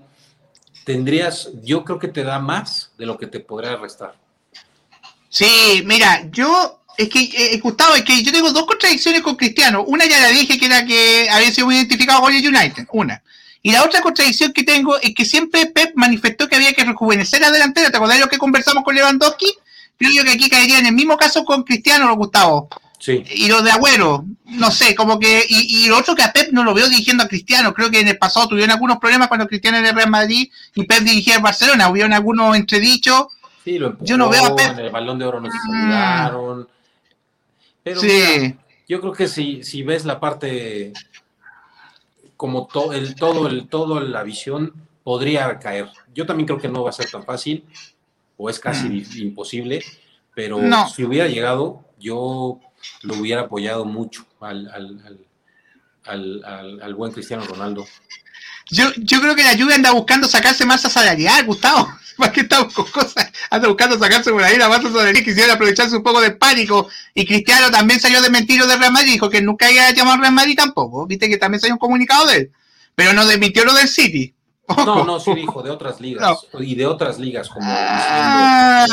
[0.85, 4.15] Tendrías, yo creo que te da más de lo que te podría restar.
[5.29, 9.85] Sí, mira, yo es que, eh, Gustavo, es que yo tengo dos contradicciones con Cristiano.
[9.85, 13.23] Una ya la dije que era que había sido identificado con el United, una.
[13.63, 17.41] Y la otra contradicción que tengo es que siempre Pep manifestó que había que rejuvenecer
[17.41, 17.91] la delantera.
[17.91, 19.47] ¿Te acordás de lo que conversamos con Lewandowski?
[19.97, 22.69] Creo que aquí caería en el mismo caso con Cristiano, Gustavo.
[22.99, 23.23] Sí.
[23.31, 25.45] Y lo de Agüero, no sé, como que.
[25.49, 27.73] Y, lo otro que a Pep no lo veo dirigiendo a Cristiano.
[27.73, 31.01] Creo que en el pasado tuvieron algunos problemas cuando Cristiano era Real Madrid y Pep
[31.01, 31.89] dirigía el Barcelona.
[31.89, 33.27] Hubieron algunos entredichos.
[33.65, 34.73] Sí, lo Yo no veo a Pep.
[34.73, 36.61] En el balón de oro no se saludaron.
[36.61, 36.67] Mm.
[37.85, 38.57] Pero sí.
[38.89, 40.93] yo creo que si, si ves la parte
[42.39, 44.73] como el, todo, el, todo la visión
[45.03, 45.89] podría caer.
[46.15, 47.65] Yo también creo que no va a ser tan fácil,
[48.37, 49.19] o es casi mm.
[49.23, 49.83] imposible,
[50.35, 50.61] pero
[50.95, 52.61] si hubiera llegado, yo
[53.03, 54.69] lo hubiera apoyado mucho al,
[56.05, 57.87] al, buen Cristiano Ronaldo.
[58.71, 61.89] Yo, yo creo que la lluvia anda buscando sacarse masa salarial, Gustavo.
[62.19, 65.25] Más que estamos con cosas, anda buscando sacarse por ahí la masa salarial.
[65.25, 66.89] Quisiera aprovecharse un poco de pánico.
[67.15, 69.13] Y Cristiano también salió de mentiro de Real Madrid.
[69.13, 71.07] Dijo que nunca iba a llamar Real Madrid tampoco.
[71.07, 72.53] Viste que también salió un comunicado de él.
[72.97, 74.35] Pero no desmintió lo del City.
[74.77, 76.47] No, no, sí dijo de otras ligas.
[76.59, 77.65] Y de otras ligas, como.
[77.71, 78.87] Ah.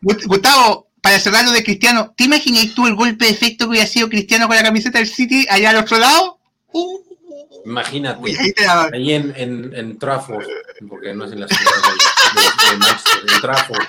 [0.00, 3.86] Gustavo, para cerrar lo de Cristiano, ¿te imaginas tú el golpe de efecto que hubiera
[3.86, 6.38] sido Cristiano con la camiseta del City allá al otro lado?
[6.72, 7.08] Uh.
[7.64, 8.20] Imagínate,
[8.94, 10.46] ahí en, en, en, Trafford,
[10.88, 11.70] porque no es en la ciudad
[12.70, 13.86] de, Manchester, en Trafford.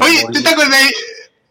[0.00, 0.80] Oye, ¿tú te acuerdas?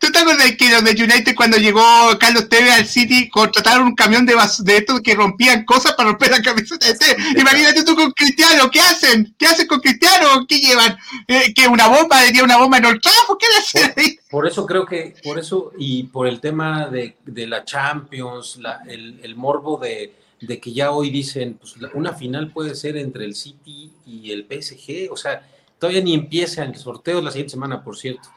[0.02, 1.84] ¿Tú te acuerdas que los de United cuando llegó
[2.20, 6.32] Carlos Tevez al City contrataron un camión de, de estos que rompían cosas para romper
[6.32, 7.18] la camiseta de Tevez?
[7.38, 9.36] Imagínate tú con Cristiano, ¿qué hacen?
[9.38, 10.46] ¿Qué hacen con Cristiano?
[10.48, 10.98] ¿Qué llevan?
[11.28, 12.24] Eh, ¿Que una bomba?
[12.24, 13.38] ¿Diría una bomba en el Trafford?
[13.38, 14.20] ¿Qué le hacen ahí?
[14.30, 18.82] Por eso creo que, por eso, y por el tema de, de la Champions, la,
[18.88, 23.26] el, el morbo de de que ya hoy dicen, pues una final puede ser entre
[23.26, 25.48] el City y el PSG, o sea,
[25.78, 28.30] todavía ni empieza el sorteo la siguiente semana, por cierto.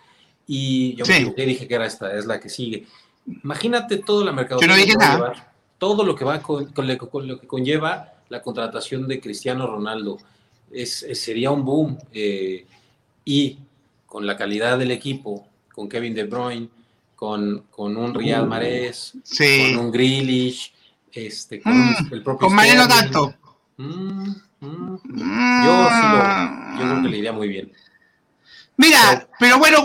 [0.47, 2.87] Y yo dije que era esta, es la que sigue.
[3.43, 4.61] Imagínate todo la mercado.
[4.61, 5.53] Yo no dije nada.
[5.79, 10.19] todo lo que va con, lo que conlleva la contratación de Cristiano Ronaldo.
[10.71, 11.99] Es, sería un boom.
[12.13, 12.67] Eh,
[13.25, 13.59] y
[14.07, 16.69] con la calidad del equipo, con Kevin De Bruyne,
[17.17, 20.73] con, con un Riyad Mahrez, con un Grealish,
[21.13, 22.49] este, con mm, el propio.
[22.49, 23.35] Con Mariano Tanto.
[23.77, 24.31] Mm,
[24.61, 27.73] mm, yo sí lo, yo creo que le iría muy bien.
[28.77, 29.85] Mira, pero, bueno,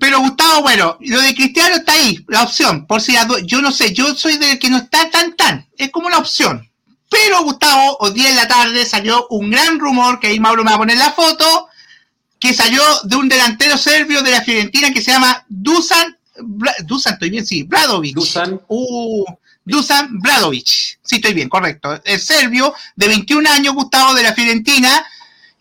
[0.00, 3.14] pero Gustavo, bueno, lo de Cristiano está ahí, la opción, por si
[3.44, 6.68] yo no sé, yo soy del que no está tan tan, es como una opción.
[7.08, 10.70] Pero Gustavo, hoy día en la tarde salió un gran rumor, que ahí Mauro me
[10.70, 11.68] va a poner la foto,
[12.40, 16.18] que salió de un delantero serbio de la Fiorentina que se llama Dusan,
[16.84, 18.14] Dusan, estoy bien, sí, Bradovic.
[18.14, 18.60] Dusan.
[18.68, 19.24] Uh,
[19.64, 20.66] Dusan Bradovic.
[21.02, 22.00] Sí, estoy bien, correcto.
[22.04, 25.04] Es serbio, de 21 años, Gustavo, de la Fiorentina.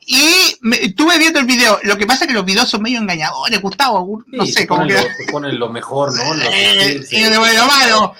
[0.09, 1.81] Y estuve viendo el video.
[1.83, 4.23] Lo que pasa es que los videos son medio engañadores, Gustavo.
[4.27, 4.95] No sé cómo que.
[5.29, 6.43] Ponen lo mejor, ¿no?
[6.49, 8.13] Eh, de bueno, malo.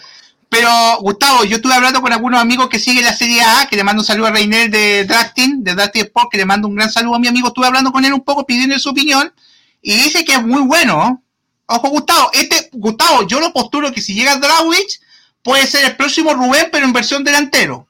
[0.50, 0.70] Pero,
[1.00, 4.02] Gustavo, yo estuve hablando con algunos amigos que siguen la Serie A, que le mando
[4.02, 7.16] un saludo a Reiner de Drafting, de Drafting Sport, que le mando un gran saludo
[7.16, 7.48] a mi amigo.
[7.48, 9.34] Estuve hablando con él un poco, pidiendo su opinión,
[9.82, 11.24] y dice que es muy bueno.
[11.68, 15.00] Ojo, Gustavo, este, Gustavo, yo lo postulo que si llega Drawich,
[15.42, 17.87] puede ser el próximo Rubén, pero en versión delantero.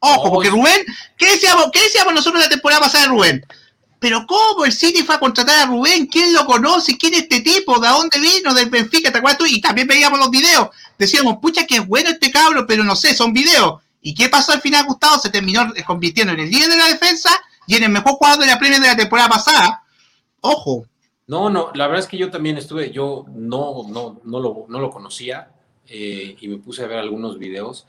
[0.00, 0.84] Ojo, porque Rubén,
[1.16, 3.46] ¿qué decíamos, ¿qué decíamos nosotros la temporada pasada de Rubén?
[3.98, 6.06] Pero ¿cómo el City fue a contratar a Rubén?
[6.06, 6.98] ¿Quién lo conoce?
[6.98, 7.80] ¿Quién es este tipo?
[7.80, 8.52] ¿De dónde vino?
[8.52, 9.46] Del Benfica, ¿te acuerdas tú?
[9.46, 10.68] Y también veíamos los videos.
[10.98, 13.80] Decíamos, pucha, que es bueno este cabro, pero no sé, son videos.
[14.02, 15.18] ¿Y qué pasó al final, Gustavo?
[15.18, 17.30] Se terminó convirtiendo en el líder de la defensa
[17.66, 19.82] y en el mejor jugador de la Premier de la temporada pasada.
[20.40, 20.86] Ojo.
[21.26, 24.78] No, no, la verdad es que yo también estuve, yo no, no, no, lo, no
[24.78, 25.48] lo conocía
[25.88, 27.86] eh, y me puse a ver algunos videos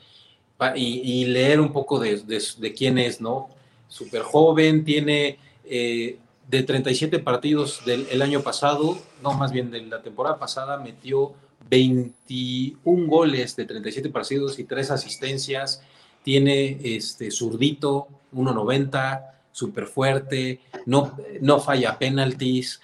[0.75, 3.49] y, leer un poco de, quién es, ¿no?
[3.87, 10.01] Súper joven, tiene eh, de 37 partidos del año pasado, no, más bien de la
[10.01, 11.33] temporada pasada, metió
[11.69, 15.81] 21 goles de 37 partidos y 3 asistencias.
[16.23, 22.81] Tiene este zurdito, 1.90, súper fuerte, no, no falla penalties.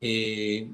[0.00, 0.68] Eh,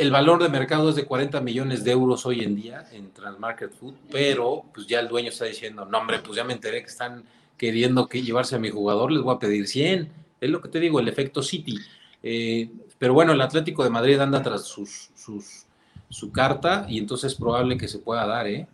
[0.00, 3.70] el valor de mercado es de 40 millones de euros hoy en día en Transmarket
[3.78, 6.88] Food, pero pues ya el dueño está diciendo, no hombre, pues ya me enteré que
[6.88, 7.22] están
[7.58, 10.10] queriendo que llevarse a mi jugador, les voy a pedir 100.
[10.40, 11.78] Es lo que te digo, el efecto City.
[12.22, 15.66] Eh, pero bueno, el Atlético de Madrid anda tras sus, sus,
[16.08, 18.66] su carta y entonces es probable que se pueda dar, ¿eh?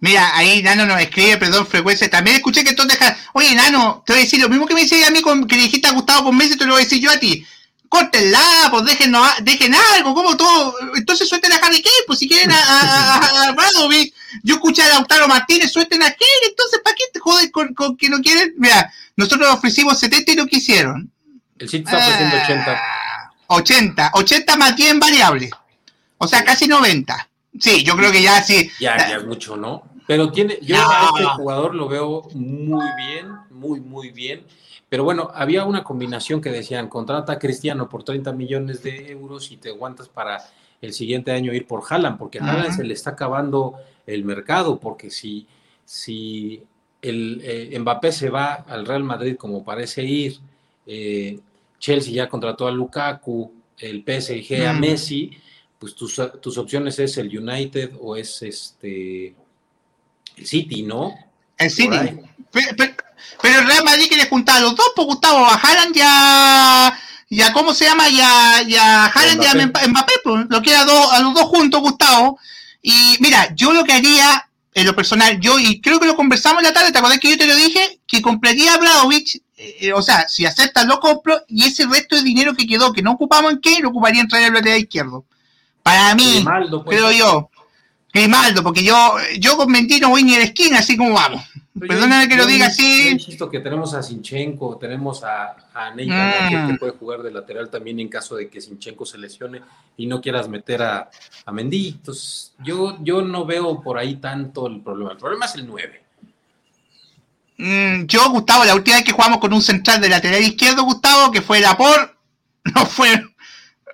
[0.00, 2.10] Mira, ahí Nano nos escribe, perdón, frecuencia.
[2.10, 3.16] También escuché que tú dejas.
[3.34, 5.56] Oye, Nano, te voy a decir lo mismo que me dice a mí con, que
[5.56, 7.46] dijiste a Gustavo con Messi, te lo voy a decir yo a ti
[7.96, 10.74] córtenla, pues dejen, dejen algo, como todo.
[10.96, 13.54] Entonces suelten a Harry Kane, pues si quieren a, a,
[14.42, 17.96] Yo escuché a Lautaro Martínez, suelten a Kane, entonces ¿para qué te jodes con, con,
[17.96, 18.54] que no quieren?
[18.58, 21.10] Mira, nosotros ofrecimos 70 y no quisieron.
[21.58, 22.82] El sitio está ofreciendo 80.
[23.48, 25.50] 80, 80 más 10 variable.
[26.18, 27.28] O sea, casi 90.
[27.58, 28.70] Sí, yo creo que ya sí.
[28.80, 29.82] Ya, ya es mucho, ¿no?
[30.06, 34.46] Pero tiene, yo a este jugador lo veo muy bien, muy, muy bien
[34.88, 39.50] pero bueno, había una combinación que decían, contrata a Cristiano por 30 millones de euros
[39.50, 40.44] y te aguantas para
[40.80, 43.74] el siguiente año ir por Haaland, porque a Haaland se le está acabando
[44.06, 45.46] el mercado, porque si,
[45.84, 46.62] si
[47.02, 50.38] el eh, Mbappé se va al Real Madrid como parece ir,
[50.86, 51.40] eh,
[51.78, 55.30] Chelsea ya contrató a Lukaku, el PSG a Messi,
[55.78, 59.34] pues tus, tus, opciones es el United o es este
[60.36, 61.14] el City, ¿no?
[61.58, 62.20] El City.
[62.50, 63.05] Pero
[63.42, 66.98] el Real Madrid quiere juntar a los dos, pues Gustavo, a Haaland ya,
[67.30, 68.08] ya ¿cómo se llama?
[68.08, 72.38] Ya, ya Haaland ya Mbappé, pues, lo quiere a, a los dos juntos, Gustavo.
[72.82, 76.58] Y mira, yo lo que haría, en lo personal, yo, y creo que lo conversamos
[76.58, 78.00] en la tarde, ¿te acuerdas que yo te lo dije?
[78.06, 82.22] Que compraría a Bradovich, eh, o sea, si aceptas lo compro, y ese resto de
[82.22, 85.24] dinero que quedó, que no ocupamos en qué, lo ocuparía en traer el lateral izquierdo.
[85.82, 86.82] Para mí, pues.
[86.86, 87.50] creo yo.
[88.12, 91.42] Grimaldo, porque yo, yo con Mendy no voy ni a la esquina, así como vamos.
[91.78, 93.10] Perdóname que lo diga así.
[93.10, 96.68] insisto que tenemos a Sinchenko, tenemos a, a mm.
[96.68, 99.60] que puede jugar de lateral también en caso de que Sinchenko se lesione
[99.96, 101.10] y no quieras meter a,
[101.44, 101.88] a Mendy.
[101.88, 105.12] Entonces, yo, yo no veo por ahí tanto el problema.
[105.12, 106.02] El problema es el 9.
[107.58, 111.30] Mm, yo, Gustavo, la última vez que jugamos con un central de lateral izquierdo, Gustavo,
[111.30, 112.16] que fue la por,
[112.74, 113.08] no fue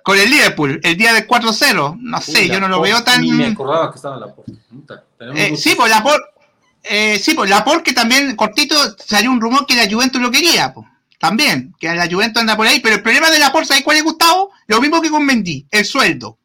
[0.03, 1.97] con el Liverpool, el día del 4-0.
[1.99, 3.21] No sé, yo no lo veo tan.
[3.21, 5.03] Ni me acordaba que estaba puerta.
[5.33, 6.32] Eh, sí, pues la por.
[6.83, 10.31] Eh, sí, pues la por que también, cortito, salió un rumor que la Juventus lo
[10.31, 10.87] quería, pues.
[11.17, 12.81] También, que la Juventus anda por ahí.
[12.81, 14.51] Pero el problema de la por, ¿sabes cuál es, Gustavo?
[14.67, 16.37] Lo mismo que con Mendy, el sueldo.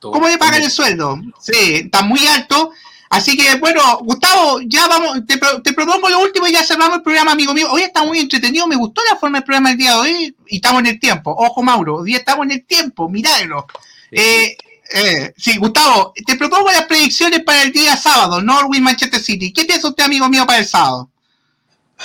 [0.00, 1.20] ¿Cómo le pagan el sueldo?
[1.40, 2.72] Sí, está muy alto
[3.12, 5.36] Así que, bueno, Gustavo, ya vamos, te,
[5.74, 7.68] propongo lo último y ya cerramos el programa, amigo mío.
[7.70, 10.56] Hoy está muy entretenido, me gustó la forma del programa del día de hoy y
[10.56, 11.30] estamos en el tiempo.
[11.30, 13.66] Ojo, Mauro, hoy estamos en el tiempo, milagro.
[14.10, 14.56] Eh,
[14.94, 19.52] eh, sí, Gustavo, te propongo las predicciones para el día sábado, Norwich Manchester City.
[19.52, 21.10] ¿Qué piensa usted, amigo mío, para el sábado?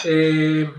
[0.06, 0.70] Eh,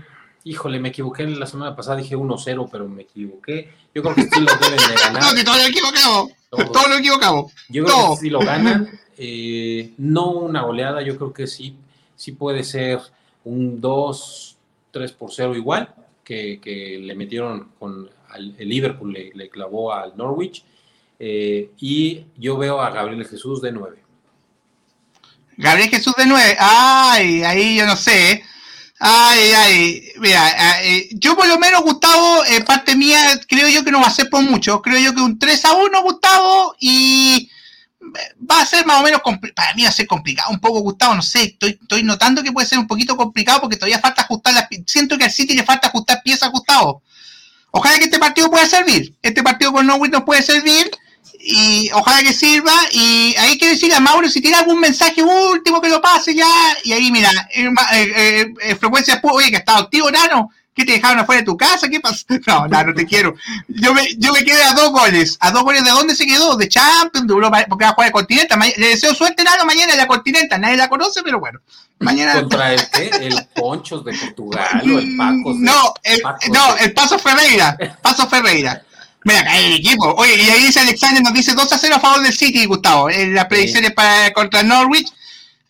[0.43, 3.73] híjole, me equivoqué la semana pasada, dije 1-0, pero me equivoqué.
[3.93, 5.23] Yo creo que sí lo deben de ganar.
[5.23, 6.31] no, que todo lo equivocamos.
[6.49, 7.53] Todo, lo equivocamos.
[7.69, 8.89] Yo creo que sí lo ganan.
[9.17, 11.75] Eh, no una goleada, yo creo que sí,
[12.15, 12.99] sí puede ser
[13.43, 14.57] un 2,
[14.91, 15.93] 3 por 0 igual,
[16.23, 20.63] que, le metieron con el Liverpool, le, clavó al Norwich.
[21.19, 24.01] Eh, y yo veo a Gabriel Jesús de 9.
[25.57, 28.31] Gabriel Jesús de 9, ay, ahí yo no sé.
[28.31, 28.43] ¿eh?
[29.01, 34.07] Ay, ay, mira, yo por lo menos, Gustavo, parte mía, creo yo que no va
[34.07, 34.81] a ser por mucho.
[34.81, 37.49] Creo yo que un 3 a 1, Gustavo, y
[38.49, 39.21] va a ser más o menos,
[39.55, 42.51] para mí va a ser complicado, un poco Gustavo, no sé, estoy, estoy notando que
[42.51, 45.63] puede ser un poquito complicado porque todavía falta ajustar las siento que al City le
[45.63, 47.03] falta ajustar piezas Gustavo.
[47.71, 50.89] Ojalá que este partido pueda servir, este partido con Norwich nos puede servir
[51.39, 55.79] y ojalá que sirva y ahí quiero decir a Mauro si tiene algún mensaje último
[55.79, 56.47] que lo pase ya
[56.83, 60.49] y ahí mira, eh, eh, eh, frecuencia, oye que está activo Nano,
[60.79, 61.89] ¿Qué te dejaron afuera de tu casa?
[61.89, 62.25] ¿Qué pasó?
[62.47, 63.35] No, no, no te quiero.
[63.67, 65.37] Yo me, yo me quedé a dos goles.
[65.41, 66.55] ¿A dos goles de dónde se quedó?
[66.55, 68.55] De Champions, de Europa, porque va a jugar el Continente.
[68.77, 70.57] Le deseo suerte, nada, mañana en la Continente.
[70.57, 71.59] Nadie la conoce, pero bueno.
[71.99, 72.35] Mañana...
[72.35, 73.09] ¿Contra el qué?
[73.21, 75.53] ¿El Ponchos de Portugal o el Paco?
[75.57, 76.21] No, el,
[76.53, 77.77] no, el Paso Ferreira.
[78.01, 78.81] Paso Ferreira.
[79.23, 80.13] Mira, el equipo.
[80.15, 83.09] Oye, y ahí dice Alexander, nos dice 2 a 0 a favor del City, Gustavo.
[83.09, 85.11] En las predicciones para, contra Norwich.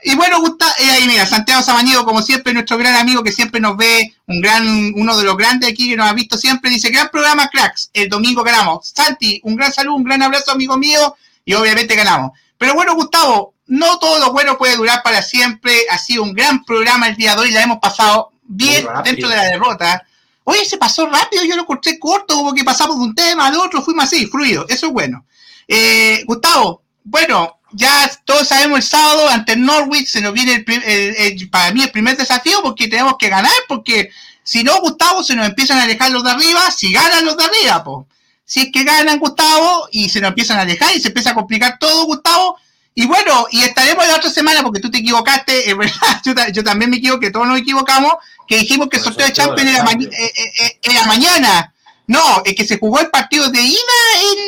[0.02, 3.60] Y bueno, gusta, eh, ahí mira, Santiago Samanido, como siempre, nuestro gran amigo que siempre
[3.60, 6.90] nos ve, un gran, uno de los grandes aquí que nos ha visto siempre, dice,
[6.90, 8.94] gran programa, cracks, el domingo ganamos.
[8.96, 12.32] Santi, un gran saludo, un gran abrazo, amigo mío, y obviamente ganamos.
[12.58, 15.74] Pero bueno, Gustavo, no todo lo bueno puede durar para siempre.
[15.90, 19.36] Ha sido un gran programa el día de hoy, la hemos pasado bien dentro de
[19.36, 20.06] la derrota.
[20.50, 23.56] Oye, se pasó rápido, yo lo corté corto, como que pasamos de un tema al
[23.56, 25.24] otro, fuimos así, fluido, eso es bueno.
[25.68, 31.50] Eh, Gustavo, bueno, ya todos sabemos el sábado ante el Norwich se nos viene el,
[31.52, 34.10] para mí el primer desafío porque tenemos que ganar, porque
[34.42, 37.44] si no, Gustavo, se nos empiezan a alejar los de arriba, si ganan los de
[37.44, 38.08] arriba, pues.
[38.44, 41.36] Si es que ganan, Gustavo, y se nos empiezan a alejar y se empieza a
[41.36, 42.58] complicar todo, Gustavo,
[43.00, 46.92] y bueno, y estaremos la otra semana porque tú te equivocaste, es verdad, yo, también
[46.92, 48.12] me equivoqué, todos nos equivocamos,
[48.46, 51.74] que dijimos que el sorteo de Champions era, eh, eh, era, mañana.
[52.08, 53.78] No, es que se jugó el partido de ida,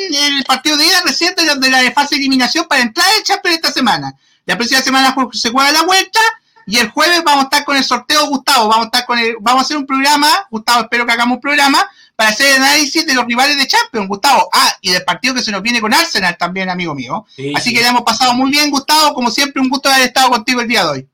[0.10, 3.56] en, el partido de ida reciente de la fase de eliminación para entrar en Champions
[3.56, 4.14] esta semana.
[4.46, 6.20] La próxima semana se juega la vuelta
[6.66, 8.68] y el jueves vamos a estar con el sorteo, Gustavo.
[8.68, 11.42] Vamos a estar con el, vamos a hacer un programa, Gustavo, espero que hagamos un
[11.42, 11.90] programa
[12.22, 14.48] para hacer análisis de los rivales de Champions, Gustavo.
[14.54, 17.26] Ah, y del partido que se nos viene con Arsenal también, amigo mío.
[17.56, 19.16] Así que le hemos pasado muy bien, Gustavo.
[19.16, 21.08] Como siempre, un gusto haber estado contigo el día de hoy.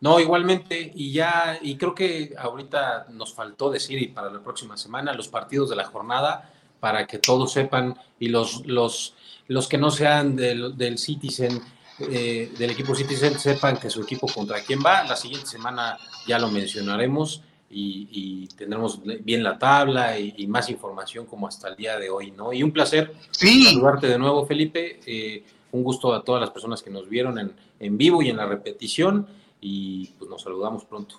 [0.00, 4.76] No, igualmente, y ya, y creo que ahorita nos faltó decir, y para la próxima
[4.76, 9.14] semana, los partidos de la jornada, para que todos sepan, y los, los,
[9.46, 11.62] los que no sean del, del Citizen,
[12.00, 15.04] eh, del equipo Citizen, sepan que su equipo contra quién va.
[15.04, 21.48] La siguiente semana ya lo mencionaremos y, tendremos bien la tabla y, más información como
[21.48, 22.52] hasta el día de hoy, ¿no?
[22.52, 25.00] Y un placer saludarte de nuevo, Felipe.
[25.06, 28.36] Eh, un gusto a todas las personas que nos vieron en, en vivo y en
[28.36, 29.26] la repetición
[29.60, 31.18] y pues nos saludamos pronto.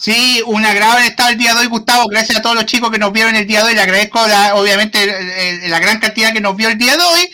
[0.00, 2.08] Sí, un agrado estar el día de hoy, Gustavo.
[2.08, 3.74] Gracias a todos los chicos que nos vieron el día de hoy.
[3.74, 4.18] Le agradezco,
[4.54, 7.30] obviamente, la gran cantidad que nos vio el día de hoy.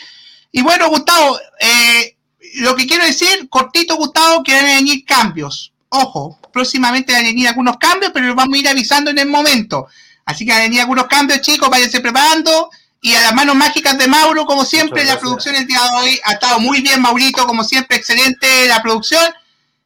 [0.51, 2.17] Y bueno, Gustavo, eh,
[2.55, 5.71] lo que quiero decir, cortito, Gustavo, que a venir cambios.
[5.87, 9.27] Ojo, próximamente van a venir algunos cambios, pero los vamos a ir avisando en el
[9.27, 9.87] momento.
[10.25, 12.71] Así que van a venir algunos cambios, chicos, váyanse preparando.
[12.99, 16.19] Y a las manos mágicas de Mauro, como siempre, la producción el día de hoy
[16.23, 19.23] ha estado muy bien, Maurito, como siempre, excelente la producción.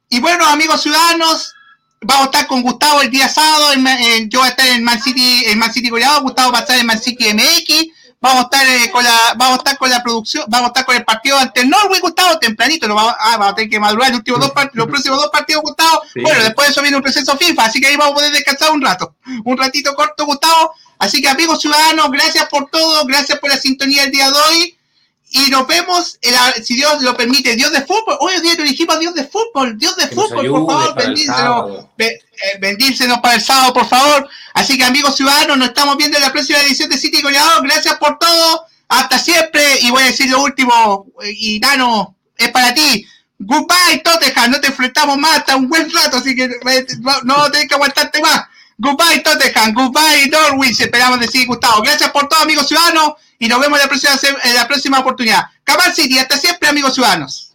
[0.10, 1.54] Y bueno, amigos ciudadanos,
[2.00, 3.74] vamos a estar con Gustavo el día sábado,
[4.30, 6.80] yo voy a estar en Man City, en Man City Goleado, Gustavo va a estar
[6.80, 10.02] en Man City MX vamos a estar eh, con la vamos a estar con la
[10.02, 13.32] producción vamos a estar con el partido ante el Norway Gustavo tempranito lo vamos, ah,
[13.38, 16.04] vamos a tener que madurar los últimos dos los próximos dos partidos Gustavo.
[16.16, 18.72] Bueno después de eso viene un proceso FIFA así que ahí vamos a poder descansar
[18.72, 19.16] un rato.
[19.44, 20.74] Un ratito corto Gustavo.
[21.00, 24.78] Así que amigos ciudadanos gracias por todo gracias por la sintonía el día de hoy
[25.34, 26.20] y nos vemos,
[26.62, 28.18] si Dios lo permite, Dios de fútbol.
[28.20, 32.20] Hoy día lo dijimos a Dios de fútbol, Dios de fútbol, por favor, bendícenos, eh,
[32.60, 34.28] bendícenos para el sábado, por favor.
[34.54, 37.64] Así que amigos ciudadanos, nos estamos viendo en la próxima edición de City Goleador.
[37.64, 39.80] Gracias por todo, hasta siempre.
[39.80, 43.08] Y voy a decir lo último, y Dano, es para ti.
[43.40, 47.50] Goodbye, Tottenham, no te enfrentamos más hasta un buen rato, así que eh, no, no
[47.50, 48.44] tenés que aguantarte más.
[48.82, 51.84] Goodbye, Tottenham, goodbye, Norwich, esperamos decir, Gustavo.
[51.84, 55.46] Gracias por todo, amigos ciudadanos y nos vemos en la próxima, en la próxima oportunidad.
[55.64, 57.51] Cabal City, hasta siempre, amigos ciudadanos.